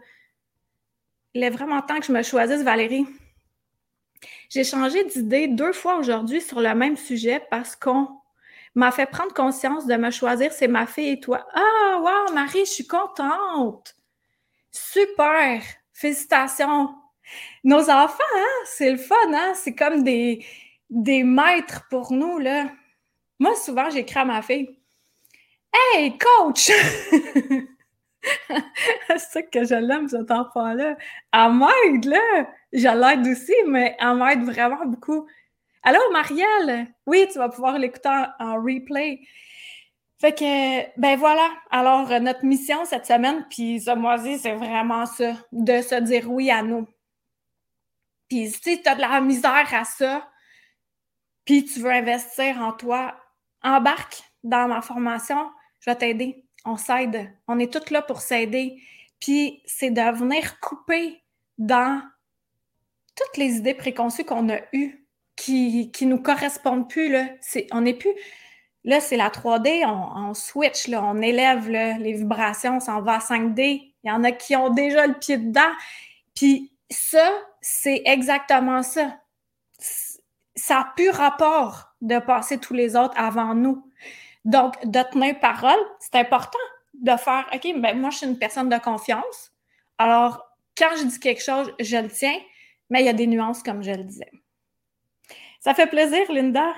Il 1.35 1.43
est 1.43 1.51
vraiment 1.51 1.81
temps 1.83 1.99
que 1.99 2.07
je 2.07 2.13
me 2.13 2.23
choisisse, 2.23 2.63
Valérie. 2.63 3.07
J'ai 4.49 4.65
changé 4.65 5.05
d'idée 5.05 5.49
deux 5.49 5.73
fois 5.73 5.97
aujourd'hui 5.97 6.41
sur 6.41 6.61
le 6.61 6.75
même 6.75 6.97
sujet 6.97 7.41
parce 7.51 7.77
qu'on 7.77 8.09
m'a 8.75 8.91
fait 8.91 9.07
prendre 9.07 9.33
conscience 9.33 9.87
de 9.87 9.95
me 9.95 10.11
choisir, 10.11 10.53
c'est 10.53 10.69
ma 10.69 10.87
fille 10.87 11.11
et 11.11 11.21
toi. 11.21 11.47
Ah, 11.55 11.99
wow, 12.01 12.35
Marie, 12.35 12.65
je 12.67 12.71
suis 12.71 12.87
contente. 12.87 13.95
Super! 14.71 15.63
Félicitations! 15.93 16.95
Nos 17.65 17.91
enfants, 17.91 18.23
hein, 18.37 18.65
c'est 18.65 18.91
le 18.91 18.97
fun, 18.97 19.15
hein? 19.35 19.53
C'est 19.55 19.75
comme 19.75 20.03
des, 20.03 20.45
maîtres 20.91 21.87
pour 21.91 22.13
nous, 22.13 22.39
là. 22.39 22.71
Moi, 23.39 23.55
souvent, 23.57 23.91
j'écris 23.91 24.21
à 24.21 24.25
ma 24.25 24.43
fille 24.43 24.77
Hey, 25.73 26.19
coach! 26.19 26.71
c'est 29.09 29.19
ça 29.19 29.43
que 29.43 29.65
je 29.65 29.75
l'aime, 29.75 30.09
cet 30.09 30.31
enfant-là. 30.31 30.97
Elle 31.33 31.53
m'aide, 31.53 32.05
là. 32.07 32.47
Je 32.73 32.89
l'aide 32.89 33.27
aussi, 33.27 33.55
mais 33.67 33.97
elle 34.01 34.17
m'aide 34.17 34.43
vraiment 34.43 34.85
beaucoup. 34.87 35.27
Allô, 35.83 36.01
Marielle? 36.13 36.89
Oui, 37.07 37.27
tu 37.33 37.39
vas 37.39 37.49
pouvoir 37.49 37.79
l'écouter 37.79 38.25
en 38.39 38.57
replay. 38.57 39.21
Fait 40.21 40.35
que, 40.35 41.01
ben 41.01 41.17
voilà. 41.17 41.49
Alors, 41.71 42.11
euh, 42.13 42.19
notre 42.19 42.45
mission 42.45 42.85
cette 42.85 43.07
semaine, 43.07 43.47
puis 43.49 43.81
ce 43.81 43.95
mois-ci, 43.95 44.39
c'est 44.39 44.55
vraiment 44.55 45.07
ça, 45.07 45.33
de 45.51 45.81
se 45.81 45.95
dire 45.95 46.31
oui 46.31 46.51
à 46.51 46.63
nous. 46.63 46.87
Puis 48.29 48.51
si 48.51 48.83
tu 48.83 48.89
as 48.89 48.95
de 48.95 49.01
la 49.01 49.21
misère 49.23 49.67
à 49.73 49.85
ça, 49.85 50.29
puis 51.47 51.65
tu 51.65 51.81
veux 51.81 51.91
investir 51.91 52.59
en 52.61 52.73
toi, 52.73 53.17
embarque 53.63 54.23
dans 54.45 54.69
ma 54.69 54.83
formation, 54.83 55.51
je 55.81 55.91
vais 55.91 55.97
t'aider. 55.97 56.45
On 56.67 56.77
s'aide. 56.77 57.33
On 57.49 57.59
est 57.59 57.73
toutes 57.73 57.91
là 57.91 58.03
pour 58.03 58.21
s'aider. 58.21 58.77
Puis 59.21 59.63
c'est 59.65 59.91
de 59.91 60.17
venir 60.17 60.61
couper 60.61 61.23
dans 61.57 62.03
toutes 63.17 63.39
les 63.39 63.57
idées 63.57 63.75
préconçues 63.75 64.25
qu'on 64.25 64.51
a 64.51 64.59
eues 64.75 65.07
qui 65.35 65.91
ne 66.03 66.07
nous 66.07 66.23
correspondent 66.23 66.89
plus. 66.91 67.11
Là. 67.11 67.27
on 67.73 67.81
n'est 67.81 67.95
plus 67.95 68.13
Là, 68.85 69.01
c'est 69.01 69.17
la 69.17 69.29
3D, 69.29 69.85
on, 69.87 70.33
switch, 70.33 70.89
là, 70.89 71.03
on 71.05 71.21
élève 71.21 71.69
les 71.69 72.13
vibrations, 72.15 72.77
on 72.77 72.81
s'en 72.81 73.03
va 73.03 73.17
à 73.17 73.19
5D. 73.19 73.93
Il 74.03 74.09
y 74.09 74.11
en 74.11 74.25
a 74.25 74.33
qui 74.33 74.57
ont 74.57 74.71
déjà 74.71 75.07
le 75.07 75.15
pied 75.15 75.37
dedans. 75.37 75.73
Puis 76.35 76.73
ça, 76.91 77.29
c'est 77.61 78.03
exactement 78.07 78.83
ça. 78.83 79.19
Ça 80.57 80.75
n'a 80.75 80.93
plus 80.97 81.11
rapport 81.11 81.95
de 82.01 82.19
passer 82.19 82.59
tous 82.59 82.75
les 82.75 82.97
autres 82.97 83.15
avant 83.17 83.55
nous. 83.55 83.87
Donc, 84.47 84.75
de 84.87 85.03
tenir 85.11 85.39
parole, 85.39 85.79
c'est 85.99 86.15
important 86.15 86.59
de 86.95 87.17
faire 87.17 87.47
OK, 87.55 87.75
ben 87.77 87.99
moi, 87.99 88.11
je 88.11 88.19
suis 88.19 88.27
une 88.27 88.39
personne 88.39 88.69
de 88.69 88.79
confiance. 88.79 89.53
Alors, 89.99 90.47
quand 90.77 90.97
je 90.99 91.05
dis 91.05 91.21
quelque 91.21 91.43
chose, 91.43 91.73
je 91.79 91.97
le 91.97 92.09
tiens, 92.09 92.39
mais 92.89 93.01
il 93.01 93.07
y 93.07 93.11
a 93.11 93.15
des 93.15 93.27
nuances, 93.27 93.63
comme 93.63 93.83
je 93.83 93.91
le 93.91 94.05
disais. 94.05 94.31
Ça 95.61 95.75
fait 95.75 95.87
plaisir, 95.87 96.31
Linda. 96.33 96.73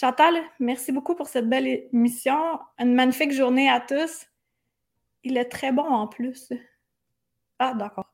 Chantal, 0.00 0.40
merci 0.60 0.92
beaucoup 0.92 1.16
pour 1.16 1.26
cette 1.26 1.48
belle 1.48 1.66
émission. 1.66 2.60
Une 2.78 2.94
magnifique 2.94 3.32
journée 3.32 3.68
à 3.68 3.80
tous. 3.80 4.26
Il 5.24 5.36
est 5.36 5.46
très 5.46 5.72
bon 5.72 5.82
en 5.82 6.06
plus. 6.06 6.52
Ah, 7.58 7.74
d'accord. 7.74 8.06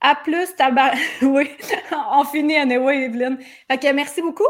À 0.00 0.16
plus, 0.16 0.56
tabac. 0.56 0.94
oui, 1.22 1.48
on 2.10 2.24
finit 2.24 2.56
anyway, 2.56 3.04
Evelyne. 3.04 3.38
Fait 3.70 3.92
merci 3.92 4.22
beaucoup. 4.22 4.42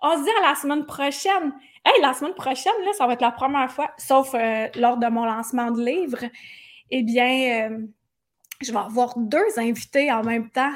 On 0.00 0.16
se 0.16 0.22
dit 0.22 0.30
à 0.44 0.50
la 0.50 0.54
semaine 0.54 0.86
prochaine. 0.86 1.52
Hey, 1.84 2.00
la 2.00 2.14
semaine 2.14 2.34
prochaine, 2.34 2.72
là, 2.84 2.92
ça 2.92 3.08
va 3.08 3.14
être 3.14 3.20
la 3.20 3.32
première 3.32 3.68
fois, 3.68 3.90
sauf 3.98 4.32
euh, 4.34 4.68
lors 4.76 4.96
de 4.96 5.08
mon 5.08 5.24
lancement 5.24 5.72
de 5.72 5.84
livre. 5.84 6.20
Eh 6.92 7.02
bien, 7.02 7.68
euh, 7.72 7.78
je 8.62 8.70
vais 8.70 8.78
avoir 8.78 9.18
deux 9.18 9.58
invités 9.58 10.12
en 10.12 10.22
même 10.22 10.48
temps. 10.50 10.72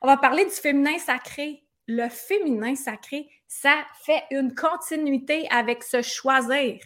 On 0.00 0.06
va 0.06 0.16
parler 0.16 0.46
du 0.46 0.50
féminin 0.50 0.96
sacré. 0.98 1.61
Le 1.88 2.08
féminin 2.08 2.74
sacré, 2.74 3.28
ça 3.48 3.74
fait 4.04 4.22
une 4.30 4.54
continuité 4.54 5.46
avec 5.50 5.82
ce 5.82 6.00
choisir. 6.02 6.78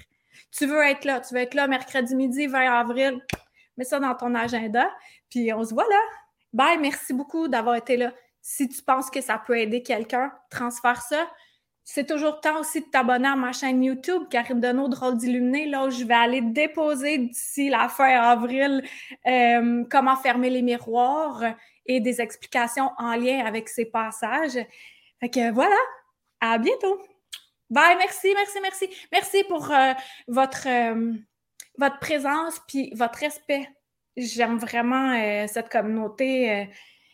Tu 0.50 0.66
veux 0.66 0.82
être 0.82 1.04
là, 1.04 1.20
tu 1.20 1.34
veux 1.34 1.40
être 1.40 1.54
là 1.54 1.66
mercredi 1.66 2.14
midi, 2.14 2.46
20 2.46 2.72
avril, 2.72 3.20
mets 3.76 3.84
ça 3.84 4.00
dans 4.00 4.14
ton 4.14 4.34
agenda, 4.34 4.90
puis 5.30 5.52
on 5.52 5.64
se 5.64 5.74
voit 5.74 5.88
là. 5.88 6.00
Bye, 6.52 6.78
merci 6.78 7.12
beaucoup 7.12 7.48
d'avoir 7.48 7.76
été 7.76 7.96
là. 7.96 8.12
Si 8.40 8.68
tu 8.68 8.82
penses 8.82 9.10
que 9.10 9.20
ça 9.20 9.42
peut 9.44 9.58
aider 9.58 9.82
quelqu'un, 9.82 10.32
transfère 10.50 11.02
ça. 11.02 11.28
C'est 11.88 12.06
toujours 12.06 12.40
temps 12.40 12.60
aussi 12.60 12.80
de 12.80 12.86
t'abonner 12.86 13.28
à 13.28 13.36
ma 13.36 13.52
chaîne 13.52 13.82
YouTube, 13.82 14.24
Karine 14.28 14.60
Deneau, 14.60 14.88
Drôle 14.88 15.16
d'illuminé, 15.16 15.66
là 15.66 15.86
où 15.86 15.90
je 15.90 16.04
vais 16.04 16.14
aller 16.14 16.40
déposer 16.40 17.18
d'ici 17.18 17.68
la 17.68 17.88
fin 17.88 18.08
avril 18.08 18.82
euh, 19.26 19.84
comment 19.88 20.16
fermer 20.16 20.50
les 20.50 20.62
miroirs 20.62 21.44
et 21.88 22.00
des 22.00 22.20
explications 22.20 22.90
en 22.98 23.14
lien 23.16 23.44
avec 23.44 23.68
ces 23.68 23.86
passages. 23.86 24.58
Fait 25.20 25.30
que 25.30 25.52
voilà, 25.52 25.76
à 26.40 26.58
bientôt. 26.58 27.00
Bye, 27.68 27.96
merci, 27.96 28.32
merci, 28.34 28.58
merci. 28.62 28.88
Merci 29.10 29.44
pour 29.48 29.70
euh, 29.70 29.92
votre, 30.28 30.68
euh, 30.68 31.12
votre 31.78 31.98
présence 31.98 32.60
puis 32.68 32.92
votre 32.94 33.18
respect. 33.18 33.68
J'aime 34.16 34.58
vraiment 34.58 35.12
euh, 35.12 35.46
cette 35.48 35.68
communauté. 35.68 36.68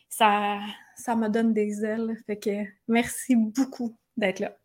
ça, 0.09 0.59
ça 0.95 1.15
me 1.15 1.27
donne 1.27 1.53
des 1.53 1.83
ailes. 1.83 2.17
Fait 2.27 2.37
que 2.37 2.65
merci 2.87 3.35
beaucoup 3.35 3.95
d'être 4.15 4.39
là. 4.39 4.55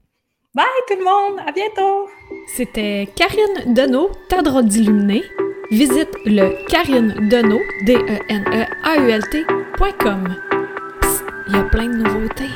Bye 0.55 0.67
tout 0.89 0.97
le 0.99 1.05
monde, 1.05 1.41
à 1.47 1.53
bientôt! 1.53 2.09
C'était 2.49 3.09
Karine 3.15 3.75
Deneau, 3.75 4.11
ta 4.29 4.43
drôle 4.43 4.67
d'illuminé 4.67 5.23
visite 5.71 6.11
le 6.25 6.65
karinedenault, 6.69 7.63
D-E-N-E-A-U-L-T.com. 7.85 8.69
Il 11.49 11.55
y 11.55 11.59
a 11.59 11.63
plein 11.65 11.89
de 11.89 11.97
nouveautés. 11.97 12.51